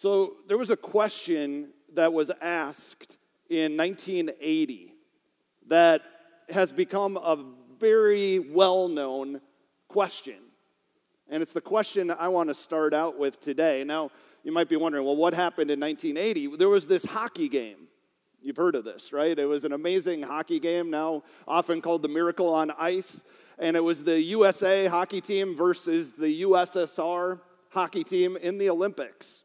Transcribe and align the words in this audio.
So 0.00 0.36
there 0.48 0.56
was 0.56 0.70
a 0.70 0.78
question 0.78 1.72
that 1.92 2.10
was 2.10 2.30
asked 2.40 3.18
in 3.50 3.76
1980 3.76 4.94
that 5.66 6.00
has 6.48 6.72
become 6.72 7.18
a 7.18 7.44
very 7.78 8.38
well 8.38 8.88
known 8.88 9.42
question. 9.88 10.38
And 11.28 11.42
it's 11.42 11.52
the 11.52 11.60
question 11.60 12.10
I 12.10 12.28
want 12.28 12.48
to 12.48 12.54
start 12.54 12.94
out 12.94 13.18
with 13.18 13.42
today. 13.42 13.84
Now, 13.84 14.10
you 14.42 14.52
might 14.52 14.70
be 14.70 14.76
wondering, 14.76 15.04
well, 15.04 15.16
what 15.16 15.34
happened 15.34 15.70
in 15.70 15.78
1980? 15.78 16.56
There 16.56 16.70
was 16.70 16.86
this 16.86 17.04
hockey 17.04 17.50
game. 17.50 17.88
You've 18.40 18.56
heard 18.56 18.76
of 18.76 18.86
this, 18.86 19.12
right? 19.12 19.38
It 19.38 19.44
was 19.44 19.66
an 19.66 19.74
amazing 19.74 20.22
hockey 20.22 20.60
game, 20.60 20.88
now 20.88 21.24
often 21.46 21.82
called 21.82 22.00
the 22.00 22.08
Miracle 22.08 22.48
on 22.48 22.70
Ice. 22.78 23.22
And 23.58 23.76
it 23.76 23.84
was 23.84 24.04
the 24.04 24.18
USA 24.18 24.86
hockey 24.86 25.20
team 25.20 25.54
versus 25.54 26.12
the 26.12 26.40
USSR 26.40 27.42
hockey 27.68 28.02
team 28.02 28.38
in 28.38 28.56
the 28.56 28.70
Olympics. 28.70 29.44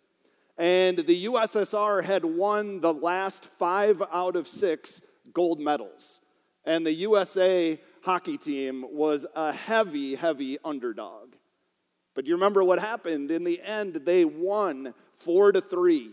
And 0.58 0.98
the 0.98 1.26
USSR 1.26 2.04
had 2.04 2.24
won 2.24 2.80
the 2.80 2.94
last 2.94 3.46
five 3.46 4.02
out 4.12 4.36
of 4.36 4.48
six 4.48 5.02
gold 5.34 5.60
medals. 5.60 6.22
And 6.66 6.86
the 6.86 6.94
USA 6.94 7.80
hockey 8.04 8.38
team 8.38 8.86
was 8.90 9.26
a 9.36 9.52
heavy, 9.52 10.16
heavy 10.16 10.58
underdog. 10.64 11.36
But 12.16 12.26
you 12.26 12.34
remember 12.36 12.64
what 12.64 12.80
happened? 12.80 13.32
In 13.32 13.44
the 13.44 13.62
end, 13.62 14.02
they 14.06 14.24
won 14.24 14.94
four 15.16 15.52
to 15.52 15.60
three. 15.60 16.12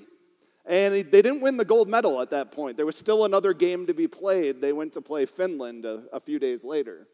And 0.64 0.95
they 0.95 1.02
didn't 1.02 1.41
win 1.41 1.56
the 1.56 1.64
gold 1.64 1.88
medal 1.88 2.20
at 2.20 2.30
that 2.30 2.52
point. 2.52 2.77
There 2.77 2.86
was 2.86 2.97
still 2.97 3.24
another 3.24 3.52
game 3.52 3.86
to 3.86 3.95
be 3.95 4.09
played. 4.09 4.61
They 4.61 4.72
went 4.72 4.92
to 4.95 5.00
play 5.00 5.27
Finland 5.27 5.84
a, 5.84 6.05
a 6.12 6.20
few 6.20 6.38
days 6.38 6.64
later. 6.64 7.06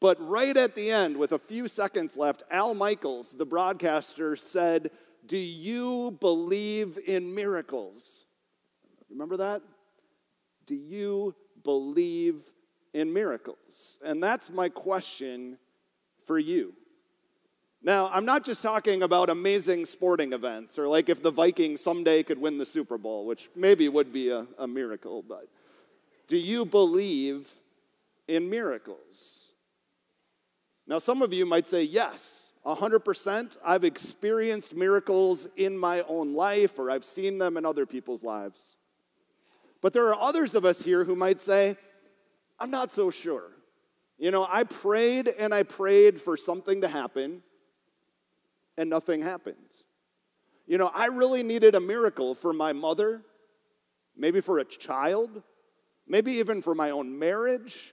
But 0.00 0.20
right 0.20 0.56
at 0.56 0.74
the 0.74 0.90
end, 0.90 1.16
with 1.16 1.32
a 1.32 1.38
few 1.38 1.68
seconds 1.68 2.16
left, 2.16 2.42
Al 2.50 2.74
Michaels, 2.74 3.32
the 3.32 3.46
broadcaster, 3.46 4.36
said, 4.36 4.90
Do 5.26 5.38
you 5.38 6.16
believe 6.20 6.98
in 7.06 7.34
miracles? 7.34 8.26
Remember 9.10 9.36
that? 9.38 9.62
Do 10.66 10.74
you 10.74 11.34
believe 11.62 12.50
in 12.92 13.12
miracles? 13.12 13.98
And 14.04 14.22
that's 14.22 14.50
my 14.50 14.68
question 14.68 15.58
for 16.26 16.38
you. 16.38 16.74
Now, 17.82 18.08
I'm 18.10 18.24
not 18.24 18.44
just 18.44 18.62
talking 18.62 19.02
about 19.02 19.28
amazing 19.28 19.84
sporting 19.84 20.32
events 20.32 20.78
or 20.78 20.88
like 20.88 21.10
if 21.10 21.22
the 21.22 21.30
Vikings 21.30 21.82
someday 21.82 22.22
could 22.22 22.40
win 22.40 22.56
the 22.56 22.64
Super 22.64 22.96
Bowl, 22.96 23.26
which 23.26 23.50
maybe 23.54 23.88
would 23.90 24.10
be 24.10 24.30
a, 24.30 24.46
a 24.58 24.66
miracle, 24.66 25.22
but 25.22 25.48
do 26.26 26.38
you 26.38 26.64
believe 26.64 27.50
in 28.26 28.48
miracles? 28.48 29.50
Now, 30.86 30.98
some 30.98 31.20
of 31.20 31.34
you 31.34 31.44
might 31.44 31.66
say, 31.66 31.82
yes, 31.82 32.53
100%. 32.64 33.58
I've 33.64 33.84
experienced 33.84 34.74
miracles 34.74 35.46
in 35.56 35.76
my 35.76 36.02
own 36.02 36.34
life 36.34 36.78
or 36.78 36.90
I've 36.90 37.04
seen 37.04 37.38
them 37.38 37.56
in 37.56 37.66
other 37.66 37.86
people's 37.86 38.24
lives. 38.24 38.76
But 39.82 39.92
there 39.92 40.08
are 40.08 40.18
others 40.18 40.54
of 40.54 40.64
us 40.64 40.82
here 40.82 41.04
who 41.04 41.14
might 41.14 41.40
say, 41.40 41.76
I'm 42.58 42.70
not 42.70 42.90
so 42.90 43.10
sure. 43.10 43.50
You 44.18 44.30
know, 44.30 44.46
I 44.50 44.64
prayed 44.64 45.28
and 45.28 45.52
I 45.52 45.64
prayed 45.64 46.20
for 46.20 46.36
something 46.36 46.80
to 46.80 46.88
happen, 46.88 47.42
and 48.78 48.88
nothing 48.88 49.22
happened. 49.22 49.56
You 50.66 50.78
know, 50.78 50.90
I 50.94 51.06
really 51.06 51.42
needed 51.42 51.74
a 51.74 51.80
miracle 51.80 52.34
for 52.34 52.52
my 52.52 52.72
mother, 52.72 53.22
maybe 54.16 54.40
for 54.40 54.60
a 54.60 54.64
child, 54.64 55.42
maybe 56.06 56.32
even 56.34 56.62
for 56.62 56.74
my 56.74 56.90
own 56.90 57.18
marriage, 57.18 57.92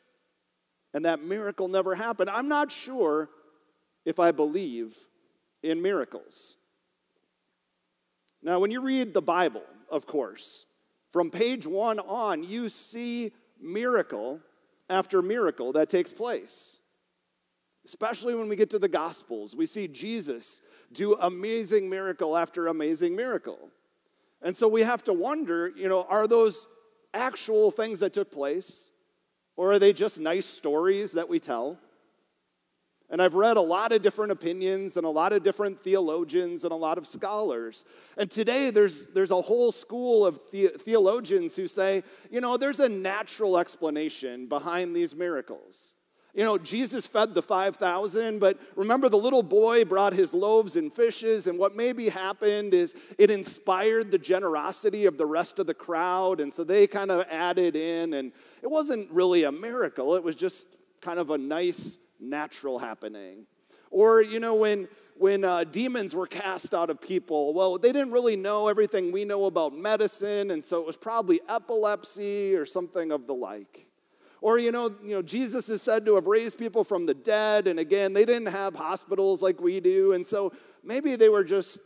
and 0.94 1.04
that 1.06 1.22
miracle 1.24 1.68
never 1.68 1.96
happened. 1.96 2.30
I'm 2.30 2.48
not 2.48 2.72
sure 2.72 3.30
if 4.06 4.20
I 4.20 4.32
believe 4.32 4.96
in 5.64 5.82
miracles. 5.82 6.58
Now, 8.42 8.60
when 8.60 8.72
you 8.72 8.82
read 8.82 9.14
the 9.14 9.22
Bible, 9.22 9.64
of 9.90 10.08
course, 10.08 10.66
from 11.12 11.30
page 11.30 11.68
one 11.68 12.00
on, 12.00 12.44
you 12.44 12.70
see 12.70 13.32
miracle 13.62 14.40
after 14.90 15.22
miracle 15.22 15.74
that 15.74 15.90
takes 15.90 16.12
place. 16.12 16.80
Especially 17.86 18.36
when 18.36 18.48
we 18.50 18.56
get 18.56 18.70
to 18.72 18.80
the 18.80 18.90
Gospels, 18.90 19.56
we 19.56 19.66
see 19.66 19.88
Jesus 19.88 20.62
do 20.92 21.16
amazing 21.16 21.90
miracle 21.90 22.36
after 22.36 22.68
amazing 22.68 23.16
miracle. 23.16 23.70
And 24.42 24.56
so 24.56 24.68
we 24.68 24.82
have 24.82 25.04
to 25.04 25.14
wonder, 25.14 25.70
you 25.70 25.88
know, 25.88 26.04
are 26.04 26.28
those 26.28 26.68
actual 27.14 27.72
things 27.72 28.00
that 28.00 28.14
took 28.14 28.32
place? 28.32 28.92
Or 29.56 29.74
are 29.74 29.80
they 29.80 29.94
just 29.94 30.20
nice 30.20 30.46
stories 30.46 31.12
that 31.14 31.30
we 31.30 31.40
tell? 31.40 31.78
And 33.12 33.22
I've 33.22 33.36
read 33.36 33.58
a 33.58 33.62
lot 33.62 33.92
of 33.92 34.02
different 34.02 34.32
opinions 34.32 34.96
and 34.96 35.06
a 35.06 35.10
lot 35.10 35.34
of 35.34 35.44
different 35.44 35.78
theologians 35.78 36.64
and 36.64 36.72
a 36.72 36.78
lot 36.78 36.98
of 36.98 37.06
scholars. 37.06 37.84
And 38.18 38.32
today 38.32 38.72
there's, 38.72 39.08
there's 39.08 39.32
a 39.32 39.42
whole 39.42 39.74
school 39.74 40.26
of 40.26 40.40
the- 40.52 40.72
theologians 40.80 41.58
who 41.58 41.68
say, 41.68 42.04
you 42.32 42.40
know, 42.40 42.56
there's 42.56 42.80
a 42.80 42.88
natural 42.88 43.58
explanation 43.58 44.48
behind 44.48 44.96
these 44.96 45.14
miracles. 45.14 45.94
You 46.34 46.46
know, 46.46 46.58
Jesus 46.58 47.06
fed 47.06 47.34
the 47.34 47.42
5,000, 47.42 48.40
but 48.40 48.58
remember 48.78 49.10
the 49.10 49.18
little 49.18 49.44
boy 49.44 49.84
brought 49.84 50.14
his 50.14 50.34
loaves 50.34 50.78
and 50.78 50.94
fishes, 50.94 51.48
and 51.48 51.60
what 51.60 51.76
maybe 51.76 52.08
happened 52.08 52.74
is 52.74 52.96
it 53.18 53.30
inspired 53.30 54.12
the 54.12 54.18
generosity 54.18 55.06
of 55.06 55.18
the 55.18 55.26
rest 55.26 55.60
of 55.60 55.68
the 55.68 55.74
crowd, 55.74 56.40
and 56.40 56.54
so 56.54 56.64
they 56.64 56.88
kind 56.88 57.12
of 57.12 57.26
added 57.30 57.76
in, 57.76 58.14
and 58.14 58.32
it 58.62 58.72
wasn't 58.72 59.12
really 59.12 59.44
a 59.44 59.52
miracle, 59.52 60.16
it 60.16 60.24
was 60.24 60.38
just 60.38 60.68
kind 61.02 61.20
of 61.20 61.32
a 61.32 61.38
nice 61.38 61.98
natural 62.22 62.80
happening. 62.80 63.46
Or, 63.90 64.22
you 64.22 64.40
know, 64.40 64.56
when 64.56 64.88
when 65.18 65.44
uh, 65.44 65.64
demons 65.66 66.16
were 66.16 66.26
cast 66.26 66.74
out 66.74 66.90
of 66.90 67.00
people, 67.00 67.54
well, 67.54 67.78
they 67.78 67.92
didn't 67.92 68.12
really 68.12 68.36
know 68.36 68.68
everything 68.68 69.12
we 69.12 69.24
know 69.24 69.46
about 69.46 69.72
medicine, 69.72 70.50
and 70.50 70.64
so 70.64 70.80
it 70.80 70.86
was 70.88 70.98
probably 70.98 71.40
epilepsy 71.48 72.56
or 72.56 72.66
something 72.66 73.12
of 73.12 73.28
the 73.28 73.34
like. 73.34 73.88
Or, 74.42 74.58
you 74.58 74.72
know, 74.72 74.96
you 75.04 75.12
know, 75.12 75.22
Jesus 75.22 75.70
is 75.70 75.84
said 75.84 76.08
to 76.08 76.16
have 76.16 76.26
raised 76.26 76.58
people 76.58 76.84
from 76.84 77.06
the 77.06 77.14
dead, 77.14 77.68
and 77.68 77.78
again, 77.78 78.14
they 78.14 78.26
didn't 78.26 78.48
have 78.48 78.74
hospitals 78.74 79.44
like 79.44 79.62
we 79.62 79.80
do, 79.80 80.14
and 80.14 80.26
so 80.26 80.54
maybe 80.84 81.16
they 81.16 81.30
were 81.30 81.44
just 81.44 81.80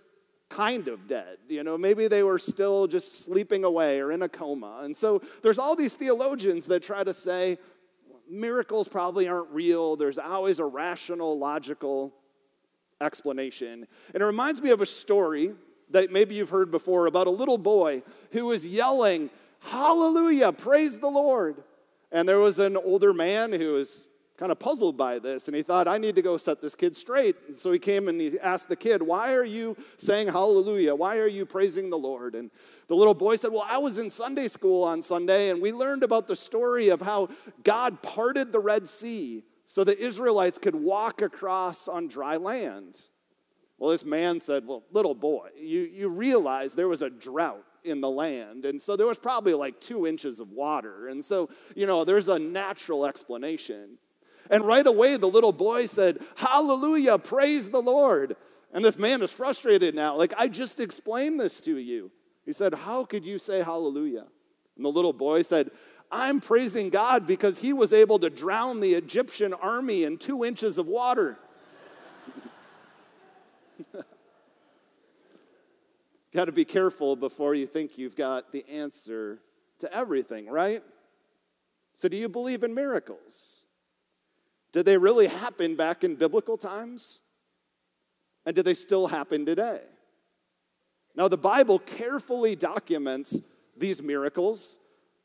kind 0.48 0.88
of 0.88 1.06
dead. 1.08 1.38
You 1.50 1.64
know, 1.64 1.78
maybe 1.78 2.08
they 2.08 2.24
were 2.24 2.40
still 2.40 2.88
just 2.88 3.26
sleeping 3.26 3.66
away 3.66 4.00
or 4.00 4.12
in 4.12 4.22
a 4.22 4.30
coma. 4.30 4.82
And 4.84 4.96
so 4.96 5.22
there's 5.42 5.60
all 5.60 5.76
these 5.76 5.96
theologians 5.96 6.68
that 6.68 6.84
try 6.84 7.04
to 7.04 7.14
say 7.14 7.58
miracles 8.30 8.88
probably 8.88 9.28
aren't 9.28 9.50
real. 9.52 9.96
There's 9.96 10.18
always 10.18 10.60
a 10.60 10.66
rational, 10.66 11.38
logical 11.38 12.14
explanation. 13.02 13.88
And 14.14 14.22
it 14.22 14.26
reminds 14.26 14.62
me 14.62 14.72
of 14.72 14.82
a 14.82 14.86
story 14.86 15.54
that 15.92 16.12
maybe 16.12 16.36
you've 16.36 16.50
heard 16.50 16.72
before 16.72 17.08
about 17.08 17.28
a 17.28 17.32
little 17.32 17.58
boy 17.58 18.04
who 18.32 18.48
was 18.48 18.66
yelling, 18.66 19.30
Hallelujah, 19.60 20.52
praise 20.52 21.00
the 21.00 21.08
Lord. 21.08 21.64
And 22.12 22.28
there 22.28 22.40
was 22.40 22.60
an 22.60 22.78
older 22.78 23.14
man 23.14 23.52
who 23.52 23.74
was 23.74 24.08
kind 24.38 24.52
of 24.52 24.60
puzzled 24.60 24.98
by 24.98 25.20
this, 25.20 25.48
and 25.48 25.56
he 25.56 25.64
thought, 25.64 25.88
I 25.88 25.98
need 25.98 26.16
to 26.16 26.22
go 26.22 26.38
set 26.38 26.62
this 26.62 26.76
kid 26.76 26.96
straight. 26.96 27.36
And 27.48 27.58
so 27.58 27.72
he 27.72 27.80
came 27.80 28.08
and 28.08 28.20
he 28.20 28.38
asked 28.40 28.68
the 28.68 28.76
kid, 28.76 29.02
Why 29.02 29.34
are 29.34 29.46
you 29.46 29.78
saying 29.98 30.28
hallelujah? 30.28 30.94
Why 30.94 31.18
are 31.18 31.28
you 31.28 31.46
praising 31.46 31.90
the 31.90 31.98
Lord? 31.98 32.36
And 32.36 32.52
the 32.88 32.96
little 32.96 33.14
boy 33.14 33.38
said, 33.38 33.52
Well, 33.52 33.66
I 33.68 33.78
was 33.78 33.98
in 33.98 34.10
Sunday 34.10 34.48
school 34.48 34.84
on 34.84 35.02
Sunday, 35.02 35.50
and 35.50 35.62
we 35.62 35.72
learned 35.72 36.04
about 36.04 36.28
the 36.28 36.36
story 36.36 36.90
of 36.90 37.02
how 37.02 37.30
God 37.64 38.02
parted 38.02 38.52
the 38.52 38.60
Red 38.60 38.88
Sea 38.88 39.44
so 39.66 39.84
the 39.84 39.98
Israelites 39.98 40.58
could 40.58 40.76
walk 40.76 41.22
across 41.22 41.88
on 41.88 42.08
dry 42.08 42.36
land. 42.36 43.02
Well, 43.78 43.92
this 43.92 44.06
man 44.06 44.42
said, 44.42 44.68
Well, 44.68 44.84
little 44.92 45.16
boy, 45.16 45.50
you, 45.58 45.82
you 45.82 46.10
realize 46.10 46.76
there 46.76 46.88
was 46.88 47.02
a 47.02 47.10
drought 47.10 47.64
in 47.86 48.02
the 48.02 48.10
land. 48.10 48.66
And 48.66 48.82
so 48.82 48.96
there 48.96 49.08
was 49.08 49.18
probably 49.18 49.54
like 49.54 49.80
two 49.80 50.08
inches 50.08 50.40
of 50.40 50.52
water. 50.52 51.08
And 51.08 51.24
so, 51.24 51.50
you 51.76 51.86
know, 51.86 52.04
there's 52.04 52.28
a 52.28 52.40
natural 52.40 53.06
explanation. 53.06 53.98
And 54.50 54.66
right 54.66 54.86
away, 54.86 55.18
the 55.18 55.28
little 55.28 55.52
boy 55.52 55.86
said, 55.88 56.20
Hallelujah, 56.36 57.18
praise 57.18 57.70
the 57.70 57.82
Lord. 57.82 58.36
And 58.74 58.84
this 58.84 58.98
man 58.98 59.22
is 59.22 59.32
frustrated 59.32 59.96
now. 59.96 60.16
Like, 60.16 60.34
I 60.38 60.48
just 60.48 60.80
explained 60.80 61.40
this 61.40 61.60
to 61.62 61.78
you. 61.78 62.12
He 62.46 62.54
said, 62.54 62.74
How 62.74 63.06
could 63.06 63.26
you 63.26 63.40
say 63.40 63.64
hallelujah? 63.64 64.26
And 64.76 64.86
the 64.86 64.90
little 64.90 65.14
boy 65.14 65.42
said, 65.42 65.72
I'm 66.12 66.40
praising 66.40 66.90
God 66.90 67.26
because 67.26 67.58
he 67.60 67.74
was 67.74 67.92
able 67.92 68.20
to 68.20 68.30
drown 68.30 68.80
the 68.80 68.94
Egyptian 68.94 69.54
army 69.54 70.04
in 70.04 70.18
two 70.18 70.46
inches 70.46 70.78
of 70.78 70.88
water. 70.88 71.40
got 76.32 76.46
to 76.46 76.52
be 76.52 76.66
careful 76.66 77.16
before 77.16 77.56
you 77.56 77.66
think 77.66 77.98
you've 77.98 78.16
got 78.16 78.52
the 78.52 78.64
answer 78.70 79.40
to 79.80 79.92
everything, 79.94 80.48
right? 80.48 80.84
So, 81.94 82.08
do 82.08 82.18
you 82.18 82.30
believe 82.30 82.64
in 82.64 82.74
miracles? 82.74 83.65
Did 84.76 84.86
they 84.86 84.98
really 84.98 85.28
happen 85.28 85.78
back 85.78 86.04
in 86.04 86.16
biblical 86.16 86.58
times? 86.58 87.22
And 88.46 88.54
do 88.54 88.62
they 88.62 88.74
still 88.74 89.08
happen 89.08 89.46
today? 89.46 89.80
Now, 91.16 91.30
the 91.30 91.38
Bible 91.38 91.80
carefully 91.80 92.58
documents 92.58 93.40
these 93.78 94.02
miracles, 94.04 94.80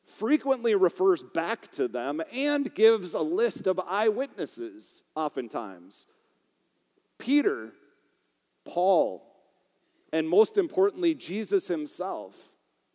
frequently 0.05 0.73
refers 0.73 1.21
back 1.21 1.69
to 1.73 1.89
them, 1.89 2.21
and 2.31 2.73
gives 2.73 3.13
a 3.13 3.19
list 3.19 3.67
of 3.67 3.77
eyewitnesses, 3.85 5.03
oftentimes. 5.17 6.07
Peter, 7.17 7.73
Paul, 8.63 9.21
and 10.13 10.29
most 10.29 10.57
importantly, 10.57 11.13
Jesus 11.13 11.67
himself 11.67 12.53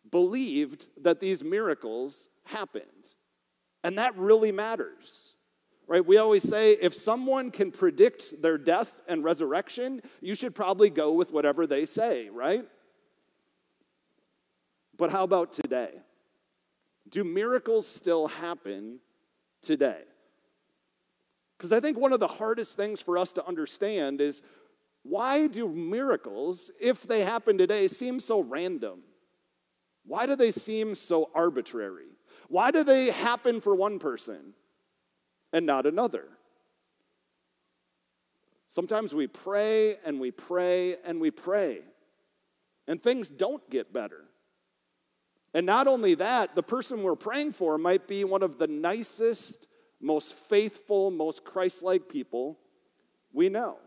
believed 0.09 0.87
that 0.99 1.19
these 1.19 1.43
miracles 1.43 2.29
happened. 2.45 3.13
And 3.83 3.95
that 3.99 4.17
really 4.17 4.51
matters. 4.51 5.35
Right? 5.87 6.05
We 6.05 6.17
always 6.17 6.43
say 6.43 6.73
if 6.73 6.93
someone 6.93 7.49
can 7.49 7.71
predict 7.71 8.41
their 8.41 8.57
death 8.57 9.01
and 9.07 9.23
resurrection, 9.23 10.01
you 10.19 10.35
should 10.35 10.53
probably 10.53 10.89
go 10.89 11.13
with 11.13 11.31
whatever 11.31 11.65
they 11.65 11.85
say, 11.85 12.29
right? 12.29 12.65
But 14.97 15.11
how 15.11 15.23
about 15.23 15.53
today? 15.53 15.91
Do 17.09 17.23
miracles 17.23 17.87
still 17.87 18.27
happen 18.27 18.99
today? 19.61 20.01
Because 21.57 21.71
I 21.71 21.79
think 21.79 21.97
one 21.97 22.11
of 22.11 22.19
the 22.19 22.27
hardest 22.27 22.75
things 22.75 23.01
for 23.01 23.17
us 23.17 23.31
to 23.33 23.47
understand 23.47 24.19
is 24.19 24.41
why 25.03 25.47
do 25.47 25.69
miracles, 25.69 26.69
if 26.81 27.03
they 27.03 27.23
happen 27.23 27.57
today, 27.57 27.87
seem 27.87 28.19
so 28.19 28.41
random? 28.41 29.03
Why 30.05 30.25
do 30.25 30.35
they 30.35 30.51
seem 30.51 30.95
so 30.95 31.29
arbitrary? 31.33 32.07
Why 32.49 32.71
do 32.71 32.83
they 32.83 33.11
happen 33.11 33.61
for 33.61 33.73
one 33.73 33.99
person 33.99 34.53
and 35.53 35.65
not 35.65 35.85
another? 35.85 36.25
Sometimes 38.67 39.13
we 39.13 39.27
pray 39.27 39.97
and 40.05 40.19
we 40.19 40.31
pray 40.31 40.97
and 41.05 41.21
we 41.21 41.31
pray, 41.31 41.79
and 42.87 43.01
things 43.01 43.29
don't 43.29 43.67
get 43.69 43.93
better. 43.93 44.25
And 45.53 45.65
not 45.65 45.87
only 45.87 46.13
that, 46.15 46.55
the 46.55 46.63
person 46.63 47.01
we're 47.01 47.15
praying 47.15 47.53
for 47.53 47.77
might 47.77 48.07
be 48.07 48.23
one 48.23 48.43
of 48.43 48.59
the 48.59 48.67
nicest, 48.67 49.67
most 50.01 50.35
faithful, 50.35 51.09
most 51.09 51.43
Christ 51.43 51.81
like 51.81 52.09
people 52.09 52.59
we 53.33 53.49
know. 53.49 53.77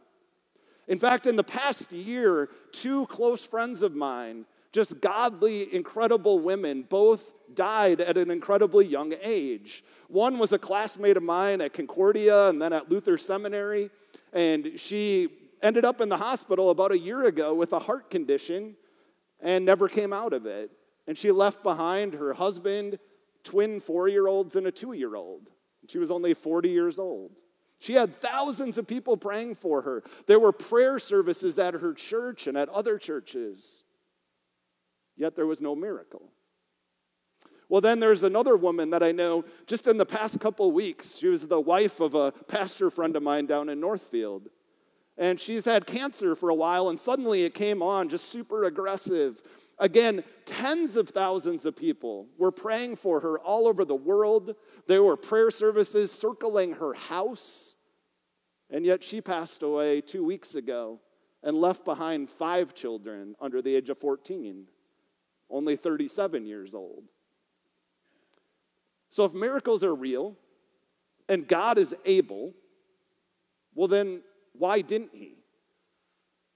In 0.89 0.99
fact, 0.99 1.27
in 1.27 1.37
the 1.37 1.45
past 1.45 1.93
year, 1.93 2.49
two 2.73 3.07
close 3.07 3.45
friends 3.45 3.83
of 3.83 3.95
mine, 3.95 4.47
just 4.73 5.01
godly, 5.01 5.73
incredible 5.73 6.41
women, 6.41 6.83
both 6.83 7.35
died 7.55 8.01
at 8.01 8.17
an 8.17 8.31
incredibly 8.31 8.87
young 8.87 9.15
age. 9.23 9.85
One 10.09 10.39
was 10.39 10.53
a 10.53 10.59
classmate 10.59 11.17
of 11.17 11.23
mine 11.23 11.61
at 11.61 11.73
Concordia 11.73 12.49
and 12.49 12.61
then 12.61 12.73
at 12.73 12.91
Luther 12.91 13.19
Seminary, 13.19 13.91
and 14.33 14.73
she 14.77 15.29
ended 15.63 15.85
up 15.85 16.01
in 16.01 16.09
the 16.09 16.17
hospital 16.17 16.71
about 16.71 16.93
a 16.93 16.99
year 16.99 17.25
ago 17.25 17.55
with 17.55 17.73
a 17.73 17.79
heart 17.79 18.11
condition 18.11 18.77
and 19.41 19.65
never 19.65 19.89
came 19.89 20.13
out 20.13 20.33
of 20.33 20.47
it. 20.47 20.71
And 21.07 21.17
she 21.17 21.31
left 21.31 21.63
behind 21.63 22.15
her 22.15 22.35
husband, 22.35 22.99
twin 23.43 23.81
four 23.81 24.09
year 24.09 24.27
olds, 24.29 24.57
and 24.57 24.67
a 24.67 24.73
two 24.73 24.93
year 24.93 25.17
old. 25.17 25.51
She 25.89 25.99
was 25.99 26.11
only 26.11 26.35
40 26.35 26.69
years 26.69 26.99
old. 26.99 27.33
She 27.81 27.95
had 27.95 28.15
thousands 28.15 28.77
of 28.77 28.87
people 28.87 29.17
praying 29.17 29.55
for 29.55 29.83
her. 29.83 30.05
There 30.27 30.39
were 30.39 30.53
prayer 30.53 30.99
services 30.99 31.59
at 31.59 31.75
her 31.75 31.95
church 31.95 32.47
and 32.47 32.57
at 32.57 32.69
other 32.69 32.99
churches. 32.99 33.85
Yet 35.17 35.35
there 35.35 35.47
was 35.47 35.63
no 35.63 35.75
miracle. 35.75 36.31
Well, 37.71 37.81
then 37.81 38.01
there's 38.01 38.25
another 38.25 38.57
woman 38.57 38.91
that 38.91 39.03
I 39.05 39.13
know 39.13 39.45
just 39.69 39.87
in 39.87 39.97
the 39.97 40.05
past 40.05 40.41
couple 40.41 40.73
weeks. 40.73 41.17
She 41.19 41.29
was 41.29 41.47
the 41.47 41.61
wife 41.61 42.01
of 42.01 42.17
a 42.17 42.33
pastor 42.33 42.91
friend 42.91 43.15
of 43.15 43.23
mine 43.23 43.47
down 43.47 43.69
in 43.69 43.79
Northfield. 43.79 44.49
And 45.17 45.39
she's 45.39 45.67
had 45.67 45.87
cancer 45.87 46.35
for 46.35 46.49
a 46.49 46.55
while, 46.55 46.89
and 46.89 46.99
suddenly 46.99 47.45
it 47.45 47.55
came 47.55 47.81
on 47.81 48.09
just 48.09 48.29
super 48.29 48.65
aggressive. 48.65 49.41
Again, 49.79 50.25
tens 50.47 50.97
of 50.97 51.11
thousands 51.11 51.65
of 51.65 51.77
people 51.77 52.27
were 52.39 52.51
praying 52.51 52.97
for 52.97 53.21
her 53.21 53.39
all 53.39 53.69
over 53.69 53.85
the 53.85 53.95
world. 53.95 54.57
There 54.89 55.05
were 55.05 55.17
prayer 55.17 55.53
services 55.53 56.11
circling 56.11 56.73
her 56.75 56.95
house. 56.95 57.77
And 58.69 58.85
yet 58.85 59.05
she 59.05 59.21
passed 59.21 59.63
away 59.63 60.01
two 60.01 60.25
weeks 60.25 60.57
ago 60.57 60.99
and 61.41 61.57
left 61.57 61.85
behind 61.85 62.31
five 62.31 62.75
children 62.75 63.37
under 63.41 63.63
the 63.63 63.77
age 63.77 63.91
of 63.91 63.99
14, 63.99 64.67
only 65.49 65.77
37 65.77 66.47
years 66.47 66.75
old. 66.75 67.05
So 69.11 69.25
if 69.25 69.35
miracles 69.35 69.85
are 69.85 69.95
real 69.95 70.37
and 71.29 71.47
God 71.47 71.77
is 71.77 71.95
able, 72.07 72.55
well, 73.75 73.89
then 73.89 74.23
why 74.53 74.81
didn't 74.81 75.11
he? 75.15 75.35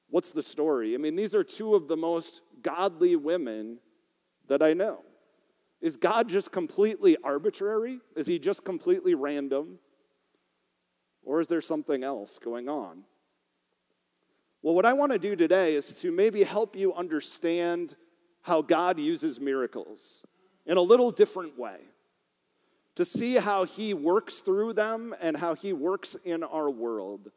What's 0.09 0.33
the 0.33 0.43
story? 0.43 0.95
I 0.95 0.99
mean, 0.99 1.17
these 1.17 1.35
are 1.35 1.45
two 1.45 1.75
of 1.75 1.89
the 1.89 1.97
most 1.97 2.41
godly 2.63 3.17
women 3.17 3.79
that 4.49 4.63
I 4.63 4.73
know. 4.73 5.01
Is 5.81 5.97
God 5.97 6.29
just 6.29 6.53
completely 6.53 7.17
arbitrary? 7.23 8.01
Is 8.17 8.27
he 8.27 8.39
just 8.39 8.65
completely 8.65 9.15
random? 9.15 9.79
Or 11.25 11.41
is 11.41 11.49
there 11.49 11.61
something 11.61 12.05
else 12.05 12.39
going 12.39 12.69
on? 12.69 13.03
Well, 14.63 14.75
what 14.75 14.87
I 14.87 14.93
want 14.93 15.13
to 15.13 15.19
do 15.19 15.35
today 15.37 15.75
is 15.75 16.01
to 16.01 16.11
maybe 16.11 16.43
help 16.43 16.77
you 16.77 16.95
understand 16.95 17.97
how 18.43 18.63
God 18.63 18.99
uses 18.99 19.41
miracles 19.41 20.25
in 20.65 20.77
a 20.77 20.81
little 20.81 21.11
different 21.11 21.59
way, 21.59 21.81
to 22.97 23.05
see 23.05 23.37
how 23.37 23.65
he 23.65 23.93
works 23.95 24.39
through 24.39 24.73
them 24.73 25.15
and 25.21 25.37
how 25.37 25.55
he 25.55 25.73
works 25.73 26.17
in 26.25 26.43
our 26.43 26.71
world. 26.71 27.31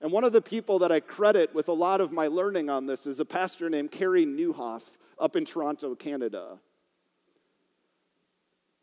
And 0.00 0.12
one 0.12 0.24
of 0.24 0.32
the 0.32 0.42
people 0.42 0.78
that 0.80 0.92
I 0.92 1.00
credit 1.00 1.54
with 1.54 1.68
a 1.68 1.72
lot 1.72 2.00
of 2.00 2.12
my 2.12 2.26
learning 2.26 2.70
on 2.70 2.86
this 2.86 3.06
is 3.06 3.20
a 3.20 3.24
pastor 3.24 3.70
named 3.70 3.90
Carey 3.90 4.26
Nieuwhof 4.26 4.82
up 5.18 5.36
in 5.36 5.44
Toronto, 5.44 5.94
Canada. 5.94 6.58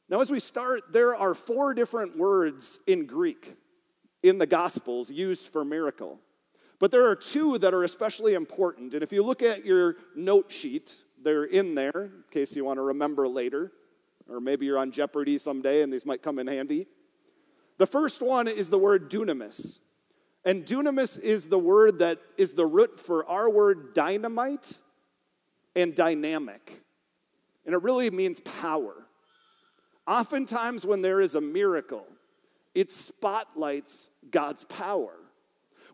Now, 0.09 0.21
as 0.21 0.29
we 0.29 0.39
start, 0.39 0.91
there 0.91 1.15
are 1.15 1.33
four 1.33 1.73
different 1.73 2.17
words 2.17 2.79
in 2.87 3.05
Greek 3.05 3.55
in 4.21 4.37
the 4.37 4.45
Gospels 4.45 5.11
used 5.11 5.47
for 5.47 5.63
miracle. 5.63 6.19
But 6.79 6.91
there 6.91 7.07
are 7.07 7.15
two 7.15 7.57
that 7.59 7.73
are 7.73 7.83
especially 7.83 8.33
important. 8.33 8.93
And 8.93 9.03
if 9.03 9.11
you 9.11 9.23
look 9.23 9.41
at 9.41 9.65
your 9.65 9.95
note 10.15 10.51
sheet, 10.51 11.03
they're 11.21 11.45
in 11.45 11.75
there 11.75 11.91
in 11.93 12.23
case 12.31 12.55
you 12.55 12.65
want 12.65 12.77
to 12.77 12.81
remember 12.81 13.27
later. 13.27 13.71
Or 14.33 14.41
maybe 14.41 14.65
you're 14.65 14.79
on 14.79 14.91
Jeopardy 14.91 15.37
someday 15.37 15.83
and 15.83 15.93
these 15.93 16.05
might 16.05 16.23
come 16.23 16.39
in 16.39 16.47
handy. 16.47 16.87
The 17.77 17.87
first 17.87 18.21
one 18.21 18.47
is 18.47 18.69
the 18.69 18.79
word 18.79 19.09
dunamis. 19.09 19.79
And 20.45 20.65
dunamis 20.65 21.19
is 21.19 21.47
the 21.47 21.59
word 21.59 21.99
that 21.99 22.19
is 22.37 22.53
the 22.53 22.65
root 22.65 22.99
for 22.99 23.25
our 23.29 23.49
word 23.49 23.93
dynamite 23.93 24.79
and 25.75 25.95
dynamic. 25.95 26.81
And 27.65 27.73
it 27.73 27.81
really 27.81 28.09
means 28.09 28.39
power. 28.41 29.07
Oftentimes, 30.05 30.85
when 30.85 31.01
there 31.01 31.21
is 31.21 31.35
a 31.35 31.41
miracle, 31.41 32.05
it 32.75 32.91
spotlights 32.91 34.09
God's 34.29 34.65
power. 34.65 35.13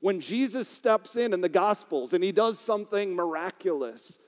When 0.02 0.20
Jesus 0.20 0.68
steps 0.68 1.16
in 1.16 1.34
in 1.34 1.42
the 1.42 1.50
Gospels 1.50 2.14
and 2.14 2.24
he 2.24 2.32
does 2.32 2.58
something 2.58 3.14
miraculous, 3.14 4.20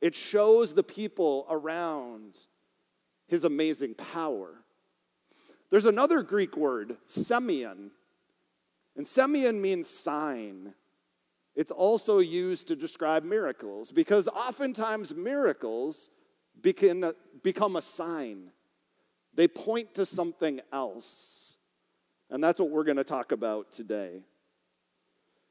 it 0.00 0.14
shows 0.14 0.74
the 0.74 0.82
people 0.82 1.46
around 1.48 2.46
his 3.26 3.44
amazing 3.44 3.94
power. 3.94 4.62
There's 5.70 5.86
another 5.86 6.22
Greek 6.22 6.56
word, 6.56 6.96
semeion, 7.08 7.90
and 8.96 9.04
semeion 9.04 9.60
means 9.60 9.88
sign. 9.88 10.74
It's 11.54 11.70
also 11.70 12.18
used 12.18 12.68
to 12.68 12.76
describe 12.76 13.24
miracles 13.24 13.92
because 13.92 14.28
oftentimes 14.28 15.14
miracles 15.14 16.10
become 16.62 17.76
a 17.76 17.82
sign. 17.82 18.50
They 19.34 19.48
point 19.48 19.94
to 19.94 20.06
something 20.06 20.60
else. 20.72 21.56
And 22.30 22.42
that's 22.42 22.58
what 22.58 22.70
we're 22.70 22.84
going 22.84 22.96
to 22.96 23.04
talk 23.04 23.32
about 23.32 23.70
today. 23.70 24.22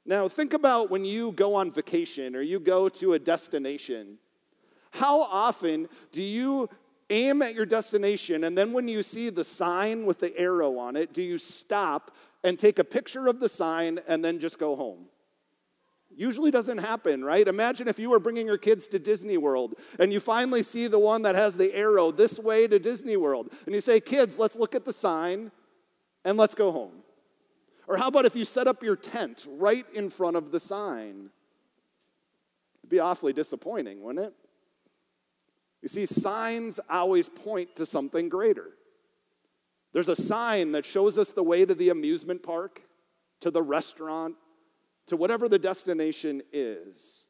Now, 0.06 0.28
think 0.28 0.54
about 0.54 0.90
when 0.90 1.06
you 1.06 1.32
go 1.32 1.56
on 1.56 1.72
vacation 1.72 2.36
or 2.36 2.42
you 2.42 2.60
go 2.60 2.90
to 2.90 3.14
a 3.14 3.20
destination. 3.20 4.18
How 4.92 5.22
often 5.22 5.88
do 6.12 6.22
you 6.22 6.70
aim 7.10 7.42
at 7.42 7.54
your 7.54 7.66
destination 7.66 8.44
and 8.44 8.58
then 8.58 8.74
when 8.74 8.88
you 8.88 9.04
see 9.04 9.30
the 9.30 9.44
sign 9.44 10.06
with 10.06 10.20
the 10.20 10.38
arrow 10.38 10.78
on 10.78 10.96
it, 10.96 11.14
do 11.14 11.22
you 11.22 11.38
stop 11.38 12.12
and 12.44 12.58
take 12.58 12.80
a 12.80 12.84
picture 12.84 13.28
of 13.28 13.40
the 13.40 13.50
sign 13.50 14.00
and 14.08 14.24
then 14.24 14.40
just 14.40 14.60
go 14.60 14.76
home? 14.76 15.08
Usually 16.16 16.50
doesn't 16.50 16.78
happen, 16.78 17.26
right? 17.26 17.46
Imagine 17.46 17.88
if 17.88 18.00
you 18.00 18.10
were 18.10 18.20
bringing 18.20 18.46
your 18.46 18.58
kids 18.58 18.88
to 18.88 19.00
Disney 19.00 19.38
World 19.38 19.76
and 20.00 20.14
you 20.14 20.20
finally 20.20 20.64
see 20.64 20.88
the 20.88 21.00
one 21.00 21.24
that 21.24 21.36
has 21.36 21.58
the 21.58 21.76
arrow 21.76 22.12
this 22.12 22.40
way 22.40 22.68
to 22.68 22.80
Disney 22.80 23.18
World. 23.18 23.50
And 23.66 23.76
you 23.76 23.82
say, 23.82 24.00
Kids, 24.00 24.40
let's 24.40 24.56
look 24.56 24.76
at 24.76 24.86
the 24.86 24.94
sign 24.94 25.52
and 26.24 26.38
let's 26.38 26.56
go 26.56 26.72
home. 26.72 27.04
Or 27.88 27.98
how 27.98 28.08
about 28.08 28.26
if 28.26 28.36
you 28.36 28.46
set 28.46 28.68
up 28.68 28.82
your 28.82 28.96
tent 28.96 29.46
right 29.48 29.86
in 29.94 30.10
front 30.10 30.38
of 30.38 30.52
the 30.52 30.60
sign? 30.60 31.30
It'd 32.82 32.90
be 32.90 33.00
awfully 33.00 33.34
disappointing, 33.34 34.02
wouldn't 34.02 34.28
it? 34.28 34.34
You 35.86 35.90
see, 35.90 36.08
signs 36.08 36.80
always 36.90 37.30
point 37.30 37.76
to 37.76 37.86
something 37.86 38.28
greater. 38.28 38.72
There's 39.94 40.10
a 40.10 40.16
sign 40.16 40.72
that 40.72 40.84
shows 40.84 41.16
us 41.20 41.30
the 41.30 41.44
way 41.44 41.64
to 41.64 41.76
the 41.76 41.90
amusement 41.90 42.42
park, 42.42 42.82
to 43.42 43.52
the 43.52 43.62
restaurant, 43.62 44.34
to 45.06 45.16
whatever 45.16 45.48
the 45.48 45.60
destination 45.60 46.42
is. 46.52 47.28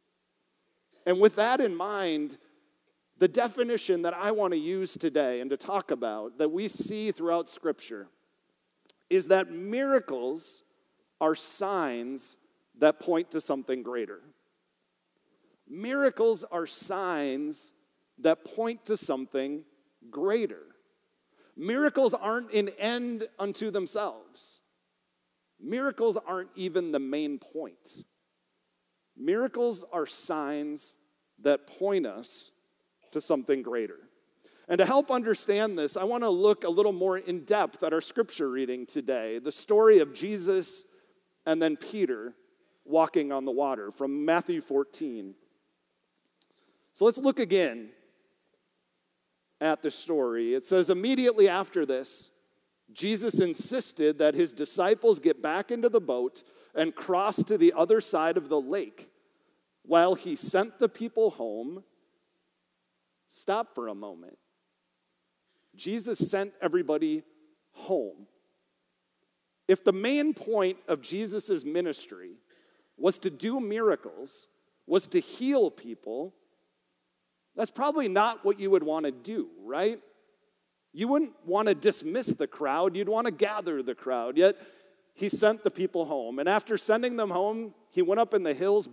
And 1.06 1.20
with 1.20 1.36
that 1.36 1.60
in 1.60 1.76
mind, 1.76 2.38
the 3.18 3.28
definition 3.28 4.04
that 4.04 4.14
I 4.14 4.32
want 4.32 4.54
to 4.54 4.58
use 4.58 4.94
today 4.94 5.42
and 5.42 5.50
to 5.50 5.58
talk 5.58 5.92
about 5.92 6.38
that 6.38 6.50
we 6.50 6.70
see 6.70 7.12
throughout 7.12 7.50
Scripture 7.50 8.08
is 9.10 9.28
that 9.28 9.52
miracles 9.52 10.64
are 11.20 11.36
signs 11.36 12.38
that 12.78 13.02
point 13.02 13.32
to 13.32 13.42
something 13.42 13.84
greater. 13.84 14.22
Miracles 15.68 16.46
are 16.50 16.66
signs 16.66 17.74
that 18.20 18.46
point 18.46 18.86
to 18.86 18.98
something 18.98 19.64
greater. 20.10 20.62
Miracles 21.58 22.14
aren't 22.14 22.52
an 22.54 22.70
end 22.78 23.28
unto 23.40 23.72
themselves. 23.72 24.62
Miracles 25.60 26.18
aren't 26.28 26.50
even 26.56 26.92
the 26.92 27.00
main 27.00 27.40
point. 27.40 28.04
Miracles 29.18 29.86
are 29.94 30.06
signs 30.06 30.98
that 31.42 31.68
point 31.68 32.06
us 32.06 32.52
to 33.12 33.22
something 33.22 33.62
greater. 33.62 34.00
And 34.68 34.80
to 34.80 34.86
help 34.86 35.12
understand 35.12 35.78
this, 35.78 35.96
I 35.96 36.04
want 36.04 36.24
to 36.24 36.30
look 36.30 36.64
a 36.64 36.70
little 36.70 36.92
more 36.92 37.18
in 37.18 37.46
depth 37.46 37.84
at 37.84 37.94
our 37.94 38.02
scripture 38.02 38.50
reading 38.50 38.86
today 38.86 39.40
the 39.40 39.52
story 39.52 40.00
of 40.00 40.14
Jesus 40.14 40.86
and 41.46 41.62
then 41.62 41.78
Peter 41.78 42.34
walking 42.84 43.32
on 43.32 43.46
the 43.46 43.52
water 43.52 43.92
from 43.92 44.26
Matthew 44.26 44.62
14. 44.62 45.36
So 46.94 47.06
let's 47.06 47.18
look 47.18 47.40
again 47.40 47.90
at 49.62 49.82
the 49.82 49.92
story. 49.92 50.54
It 50.54 50.66
says, 50.66 50.90
immediately 50.90 51.48
after 51.48 51.86
this, 51.86 52.32
Jesus 52.92 53.40
insisted 53.40 54.20
that 54.20 54.36
his 54.36 54.54
disciples 54.54 55.20
get 55.20 55.42
back 55.42 55.72
into 55.72 55.90
the 55.90 56.02
boat 56.02 56.44
and 56.76 56.94
cross 56.94 57.44
to 57.44 57.58
the 57.58 57.74
other 57.76 58.02
side 58.02 58.38
of 58.38 58.50
the 58.50 58.60
lake 58.60 59.10
while 59.84 60.16
he 60.16 60.36
sent 60.36 60.80
the 60.80 60.90
people 60.90 61.32
home. 61.32 61.84
Stop 63.28 63.74
for 63.74 63.88
a 63.88 63.96
moment. 63.96 64.38
Jesus 65.76 66.20
sent 66.20 66.54
everybody 66.62 67.24
home. 67.72 68.28
If 69.68 69.84
the 69.84 69.94
main 69.94 70.34
point 70.34 70.78
of 70.88 71.02
Jesus' 71.02 71.66
ministry 71.66 72.38
was 72.98 73.18
to 73.20 73.30
do 73.30 73.60
miracles, 73.60 74.48
was 74.86 75.08
to 75.08 75.20
heal 75.20 75.72
people, 75.72 76.34
that's 77.56 77.72
probably 77.72 78.08
not 78.08 78.44
what 78.44 78.60
you 78.60 78.70
would 78.72 78.84
want 78.84 79.06
to 79.06 79.12
do, 79.12 79.50
right? 79.64 80.00
You 80.94 81.08
wouldn't 81.08 81.34
want 81.46 81.68
to 81.68 81.76
dismiss 81.76 82.28
the 82.28 82.48
crowd, 82.48 82.96
you'd 82.96 83.10
want 83.10 83.28
to 83.28 83.32
gather 83.32 83.82
the 83.82 83.96
crowd. 83.96 84.38
Yet 84.38 84.56
he 85.14 85.30
sent 85.30 85.64
the 85.64 85.72
people 85.72 86.06
home. 86.06 86.40
And 86.40 86.48
after 86.48 86.78
sending 86.78 87.16
them 87.16 87.32
home, 87.32 87.74
he 87.90 88.02
went 88.02 88.20
up 88.20 88.34
in 88.34 88.44
the 88.44 88.54
hills 88.54 88.90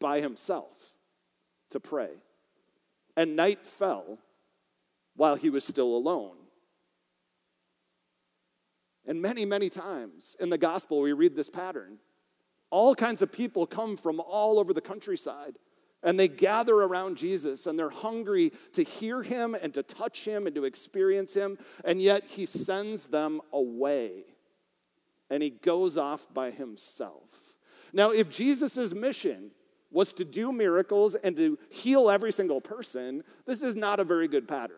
by 0.00 0.20
himself 0.20 0.96
to 1.70 1.80
pray. 1.80 2.10
And 3.16 3.36
night 3.36 3.64
fell 3.64 4.18
while 5.16 5.36
he 5.36 5.50
was 5.50 5.64
still 5.64 5.96
alone. 5.96 6.36
And 9.06 9.20
many, 9.20 9.44
many 9.44 9.68
times 9.68 10.36
in 10.40 10.50
the 10.50 10.58
gospel, 10.58 11.00
we 11.00 11.12
read 11.12 11.36
this 11.36 11.50
pattern. 11.50 11.98
All 12.70 12.94
kinds 12.94 13.22
of 13.22 13.30
people 13.30 13.66
come 13.66 13.96
from 13.96 14.20
all 14.20 14.58
over 14.58 14.72
the 14.72 14.80
countryside 14.80 15.56
and 16.04 16.20
they 16.20 16.28
gather 16.28 16.74
around 16.74 17.16
Jesus 17.16 17.66
and 17.66 17.78
they're 17.78 17.90
hungry 17.90 18.52
to 18.74 18.82
hear 18.82 19.22
him 19.22 19.56
and 19.60 19.74
to 19.74 19.82
touch 19.82 20.24
him 20.24 20.46
and 20.46 20.54
to 20.54 20.64
experience 20.64 21.34
him. 21.34 21.58
And 21.84 22.00
yet 22.00 22.26
he 22.26 22.46
sends 22.46 23.06
them 23.06 23.40
away 23.52 24.24
and 25.30 25.42
he 25.42 25.50
goes 25.50 25.96
off 25.98 26.32
by 26.32 26.50
himself. 26.50 27.56
Now, 27.92 28.10
if 28.10 28.28
Jesus' 28.28 28.94
mission 28.94 29.50
was 29.90 30.12
to 30.12 30.24
do 30.24 30.52
miracles 30.52 31.14
and 31.14 31.36
to 31.36 31.58
heal 31.70 32.10
every 32.10 32.32
single 32.32 32.60
person, 32.60 33.24
this 33.46 33.62
is 33.62 33.74
not 33.74 33.98
a 33.98 34.04
very 34.04 34.28
good 34.28 34.46
pattern 34.46 34.76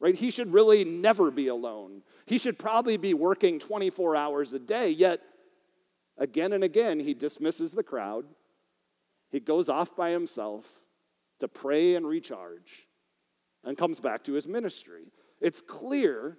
right? 0.00 0.14
He 0.14 0.30
should 0.30 0.52
really 0.52 0.84
never 0.84 1.30
be 1.30 1.48
alone. 1.48 2.02
He 2.26 2.38
should 2.38 2.58
probably 2.58 2.96
be 2.96 3.14
working 3.14 3.58
24 3.58 4.16
hours 4.16 4.52
a 4.52 4.58
day, 4.58 4.90
yet 4.90 5.20
again 6.18 6.52
and 6.52 6.64
again 6.64 7.00
he 7.00 7.14
dismisses 7.14 7.72
the 7.72 7.82
crowd. 7.82 8.26
He 9.30 9.40
goes 9.40 9.68
off 9.68 9.96
by 9.96 10.10
himself 10.10 10.80
to 11.40 11.48
pray 11.48 11.94
and 11.94 12.06
recharge 12.06 12.86
and 13.64 13.76
comes 13.76 14.00
back 14.00 14.24
to 14.24 14.32
his 14.32 14.46
ministry. 14.46 15.12
It's 15.40 15.60
clear 15.60 16.38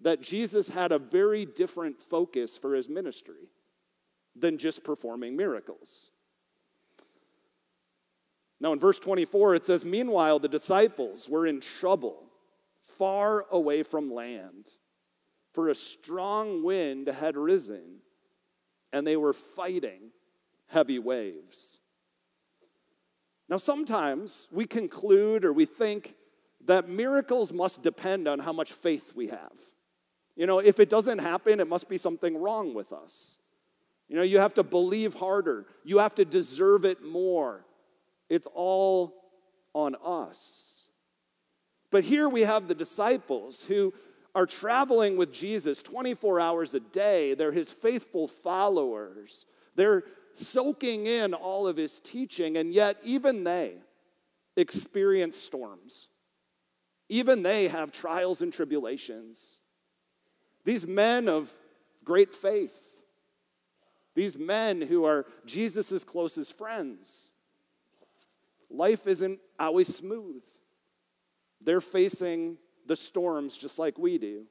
that 0.00 0.20
Jesus 0.20 0.68
had 0.68 0.92
a 0.92 0.98
very 0.98 1.44
different 1.46 2.00
focus 2.00 2.56
for 2.56 2.74
his 2.74 2.88
ministry 2.88 3.50
than 4.34 4.58
just 4.58 4.84
performing 4.84 5.36
miracles. 5.36 6.10
Now, 8.60 8.72
in 8.72 8.80
verse 8.80 8.98
24, 8.98 9.54
it 9.56 9.66
says, 9.66 9.84
Meanwhile, 9.84 10.38
the 10.38 10.48
disciples 10.48 11.28
were 11.28 11.46
in 11.46 11.60
trouble 11.60 12.24
far 12.82 13.44
away 13.50 13.82
from 13.82 14.12
land, 14.12 14.68
for 15.52 15.68
a 15.68 15.74
strong 15.74 16.62
wind 16.62 17.08
had 17.08 17.36
risen, 17.36 18.00
and 18.92 19.06
they 19.06 19.16
were 19.16 19.32
fighting 19.32 20.10
heavy 20.68 20.98
waves. 20.98 21.78
Now, 23.48 23.58
sometimes 23.58 24.48
we 24.50 24.66
conclude 24.66 25.44
or 25.44 25.52
we 25.52 25.66
think 25.66 26.14
that 26.64 26.88
miracles 26.88 27.52
must 27.52 27.82
depend 27.82 28.26
on 28.26 28.40
how 28.40 28.52
much 28.52 28.72
faith 28.72 29.12
we 29.14 29.28
have. 29.28 29.52
You 30.34 30.46
know, 30.46 30.58
if 30.58 30.80
it 30.80 30.90
doesn't 30.90 31.18
happen, 31.18 31.60
it 31.60 31.68
must 31.68 31.88
be 31.88 31.96
something 31.96 32.36
wrong 32.36 32.74
with 32.74 32.92
us. 32.92 33.38
You 34.08 34.16
know, 34.16 34.22
you 34.22 34.38
have 34.38 34.54
to 34.54 34.62
believe 34.62 35.14
harder, 35.14 35.66
you 35.84 35.98
have 35.98 36.14
to 36.16 36.24
deserve 36.24 36.84
it 36.84 37.02
more. 37.02 37.64
It's 38.28 38.48
all 38.54 39.14
on 39.72 39.96
us. 40.04 40.88
But 41.90 42.04
here 42.04 42.28
we 42.28 42.42
have 42.42 42.66
the 42.66 42.74
disciples 42.74 43.64
who 43.64 43.94
are 44.34 44.46
traveling 44.46 45.16
with 45.16 45.32
Jesus 45.32 45.82
24 45.82 46.40
hours 46.40 46.74
a 46.74 46.80
day. 46.80 47.34
They're 47.34 47.52
his 47.52 47.70
faithful 47.70 48.28
followers. 48.28 49.46
They're 49.76 50.04
soaking 50.38 51.06
in 51.06 51.34
all 51.34 51.66
of 51.66 51.76
his 51.76 52.00
teaching, 52.00 52.56
and 52.56 52.72
yet, 52.72 52.96
even 53.02 53.44
they 53.44 53.74
experience 54.56 55.36
storms. 55.36 56.08
Even 57.08 57.42
they 57.42 57.68
have 57.68 57.92
trials 57.92 58.42
and 58.42 58.52
tribulations. 58.52 59.60
These 60.64 60.86
men 60.86 61.28
of 61.28 61.52
great 62.04 62.34
faith, 62.34 63.02
these 64.14 64.36
men 64.36 64.80
who 64.80 65.04
are 65.04 65.26
Jesus' 65.44 66.02
closest 66.02 66.56
friends, 66.56 67.30
life 68.70 69.06
isn't 69.06 69.38
always 69.58 69.94
smooth. 69.94 70.42
They're 71.60 71.80
facing 71.80 72.58
the 72.86 72.96
storms 72.96 73.56
just 73.56 73.78
like 73.78 73.98
we 73.98 74.18
do. 74.18 74.46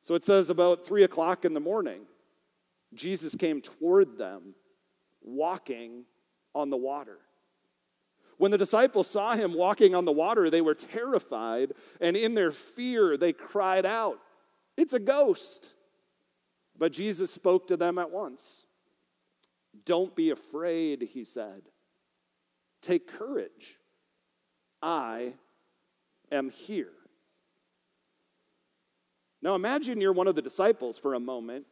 So 0.00 0.14
it 0.14 0.24
says 0.24 0.50
about 0.50 0.84
three 0.84 1.04
o'clock 1.04 1.44
in 1.44 1.54
the 1.54 1.60
morning, 1.60 2.02
Jesus 2.94 3.34
came 3.34 3.60
toward 3.60 4.18
them 4.18 4.54
walking 5.22 6.04
on 6.54 6.70
the 6.70 6.76
water. 6.76 7.18
When 8.38 8.50
the 8.50 8.58
disciples 8.58 9.08
saw 9.08 9.34
him 9.34 9.54
walking 9.54 9.94
on 9.94 10.04
the 10.04 10.12
water, 10.12 10.50
they 10.50 10.60
were 10.60 10.74
terrified, 10.74 11.72
and 12.00 12.16
in 12.16 12.34
their 12.34 12.50
fear, 12.50 13.16
they 13.16 13.32
cried 13.32 13.86
out, 13.86 14.18
It's 14.76 14.92
a 14.92 15.00
ghost! 15.00 15.72
But 16.76 16.92
Jesus 16.92 17.32
spoke 17.32 17.68
to 17.68 17.76
them 17.76 17.98
at 17.98 18.10
once. 18.10 18.64
Don't 19.84 20.16
be 20.16 20.30
afraid, 20.30 21.02
he 21.02 21.24
said. 21.24 21.62
Take 22.80 23.06
courage. 23.06 23.78
I 24.82 25.34
am 26.30 26.50
here. 26.50 26.92
Now 29.40 29.54
imagine 29.54 30.00
you're 30.00 30.12
one 30.12 30.28
of 30.28 30.34
the 30.34 30.42
disciples 30.42 30.98
for 30.98 31.14
a 31.14 31.20
moment 31.20 31.66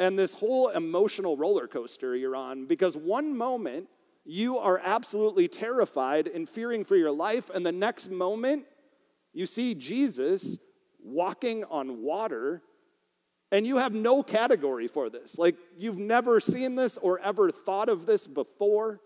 and 0.00 0.18
this 0.18 0.32
whole 0.32 0.68
emotional 0.68 1.36
roller 1.36 1.68
coaster 1.68 2.16
you're 2.16 2.34
on 2.34 2.64
because 2.64 2.96
one 2.96 3.36
moment 3.36 3.86
you 4.24 4.56
are 4.56 4.80
absolutely 4.82 5.46
terrified 5.46 6.26
and 6.26 6.48
fearing 6.48 6.84
for 6.84 6.96
your 6.96 7.10
life, 7.10 7.50
and 7.50 7.64
the 7.66 7.70
next 7.70 8.10
moment 8.10 8.64
you 9.34 9.44
see 9.44 9.74
Jesus 9.74 10.58
walking 11.04 11.64
on 11.64 12.02
water 12.02 12.62
and 13.52 13.66
you 13.66 13.76
have 13.76 13.92
no 13.92 14.22
category 14.22 14.88
for 14.88 15.10
this. 15.10 15.38
Like 15.38 15.56
you've 15.76 15.98
never 15.98 16.40
seen 16.40 16.76
this 16.76 16.96
or 16.96 17.18
ever 17.20 17.50
thought 17.50 17.90
of 17.90 18.06
this 18.06 18.26
before. 18.26 19.00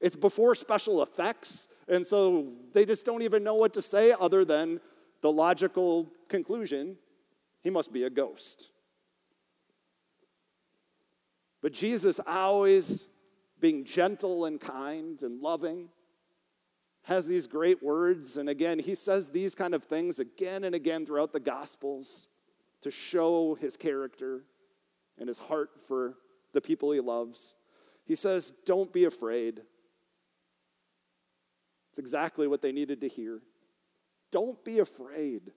It's 0.00 0.16
before 0.16 0.56
special 0.56 1.02
effects. 1.02 1.68
And 1.86 2.04
so 2.04 2.52
they 2.72 2.84
just 2.84 3.04
don't 3.04 3.22
even 3.22 3.44
know 3.44 3.54
what 3.54 3.74
to 3.74 3.82
say 3.82 4.14
other 4.18 4.44
than 4.44 4.80
the 5.20 5.30
logical 5.30 6.10
conclusion 6.28 6.96
he 7.62 7.70
must 7.70 7.92
be 7.92 8.04
a 8.04 8.10
ghost. 8.10 8.70
But 11.62 11.72
Jesus, 11.72 12.20
always 12.26 13.08
being 13.60 13.84
gentle 13.84 14.46
and 14.46 14.60
kind 14.60 15.22
and 15.22 15.40
loving, 15.40 15.88
has 17.02 17.26
these 17.26 17.46
great 17.46 17.82
words. 17.82 18.36
And 18.36 18.48
again, 18.48 18.78
he 18.78 18.94
says 18.94 19.30
these 19.30 19.54
kind 19.54 19.74
of 19.74 19.84
things 19.84 20.18
again 20.18 20.64
and 20.64 20.74
again 20.74 21.06
throughout 21.06 21.32
the 21.32 21.40
Gospels 21.40 22.28
to 22.82 22.90
show 22.90 23.54
his 23.54 23.76
character 23.76 24.44
and 25.18 25.28
his 25.28 25.38
heart 25.38 25.70
for 25.86 26.16
the 26.52 26.60
people 26.60 26.90
he 26.92 27.00
loves. 27.00 27.54
He 28.06 28.14
says, 28.14 28.52
Don't 28.64 28.92
be 28.92 29.04
afraid. 29.04 29.60
It's 31.90 31.98
exactly 31.98 32.46
what 32.46 32.62
they 32.62 32.72
needed 32.72 33.00
to 33.02 33.08
hear. 33.08 33.40
Don't 34.30 34.64
be 34.64 34.78
afraid. 34.78 35.52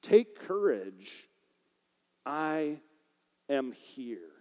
Take 0.00 0.38
courage. 0.38 1.28
I 2.24 2.80
am 3.48 3.72
here. 3.72 4.31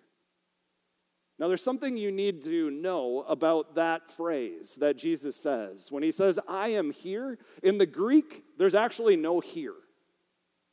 Now, 1.41 1.47
there's 1.47 1.63
something 1.63 1.97
you 1.97 2.11
need 2.11 2.43
to 2.43 2.69
know 2.69 3.25
about 3.27 3.73
that 3.73 4.11
phrase 4.11 4.75
that 4.75 4.95
Jesus 4.95 5.35
says. 5.35 5.91
When 5.91 6.03
he 6.03 6.11
says, 6.11 6.37
I 6.47 6.67
am 6.67 6.91
here, 6.91 7.39
in 7.63 7.79
the 7.79 7.87
Greek, 7.87 8.43
there's 8.59 8.75
actually 8.75 9.15
no 9.15 9.39
here. 9.39 9.73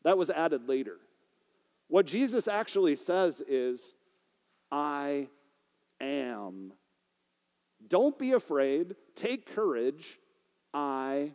That 0.04 0.18
was 0.18 0.28
added 0.28 0.68
later. 0.68 0.96
What 1.86 2.04
Jesus 2.04 2.46
actually 2.46 2.96
says 2.96 3.40
is, 3.48 3.94
I 4.70 5.30
am. 6.02 6.74
Don't 7.88 8.18
be 8.18 8.32
afraid. 8.32 8.94
Take 9.14 9.54
courage. 9.54 10.18
I 10.74 11.32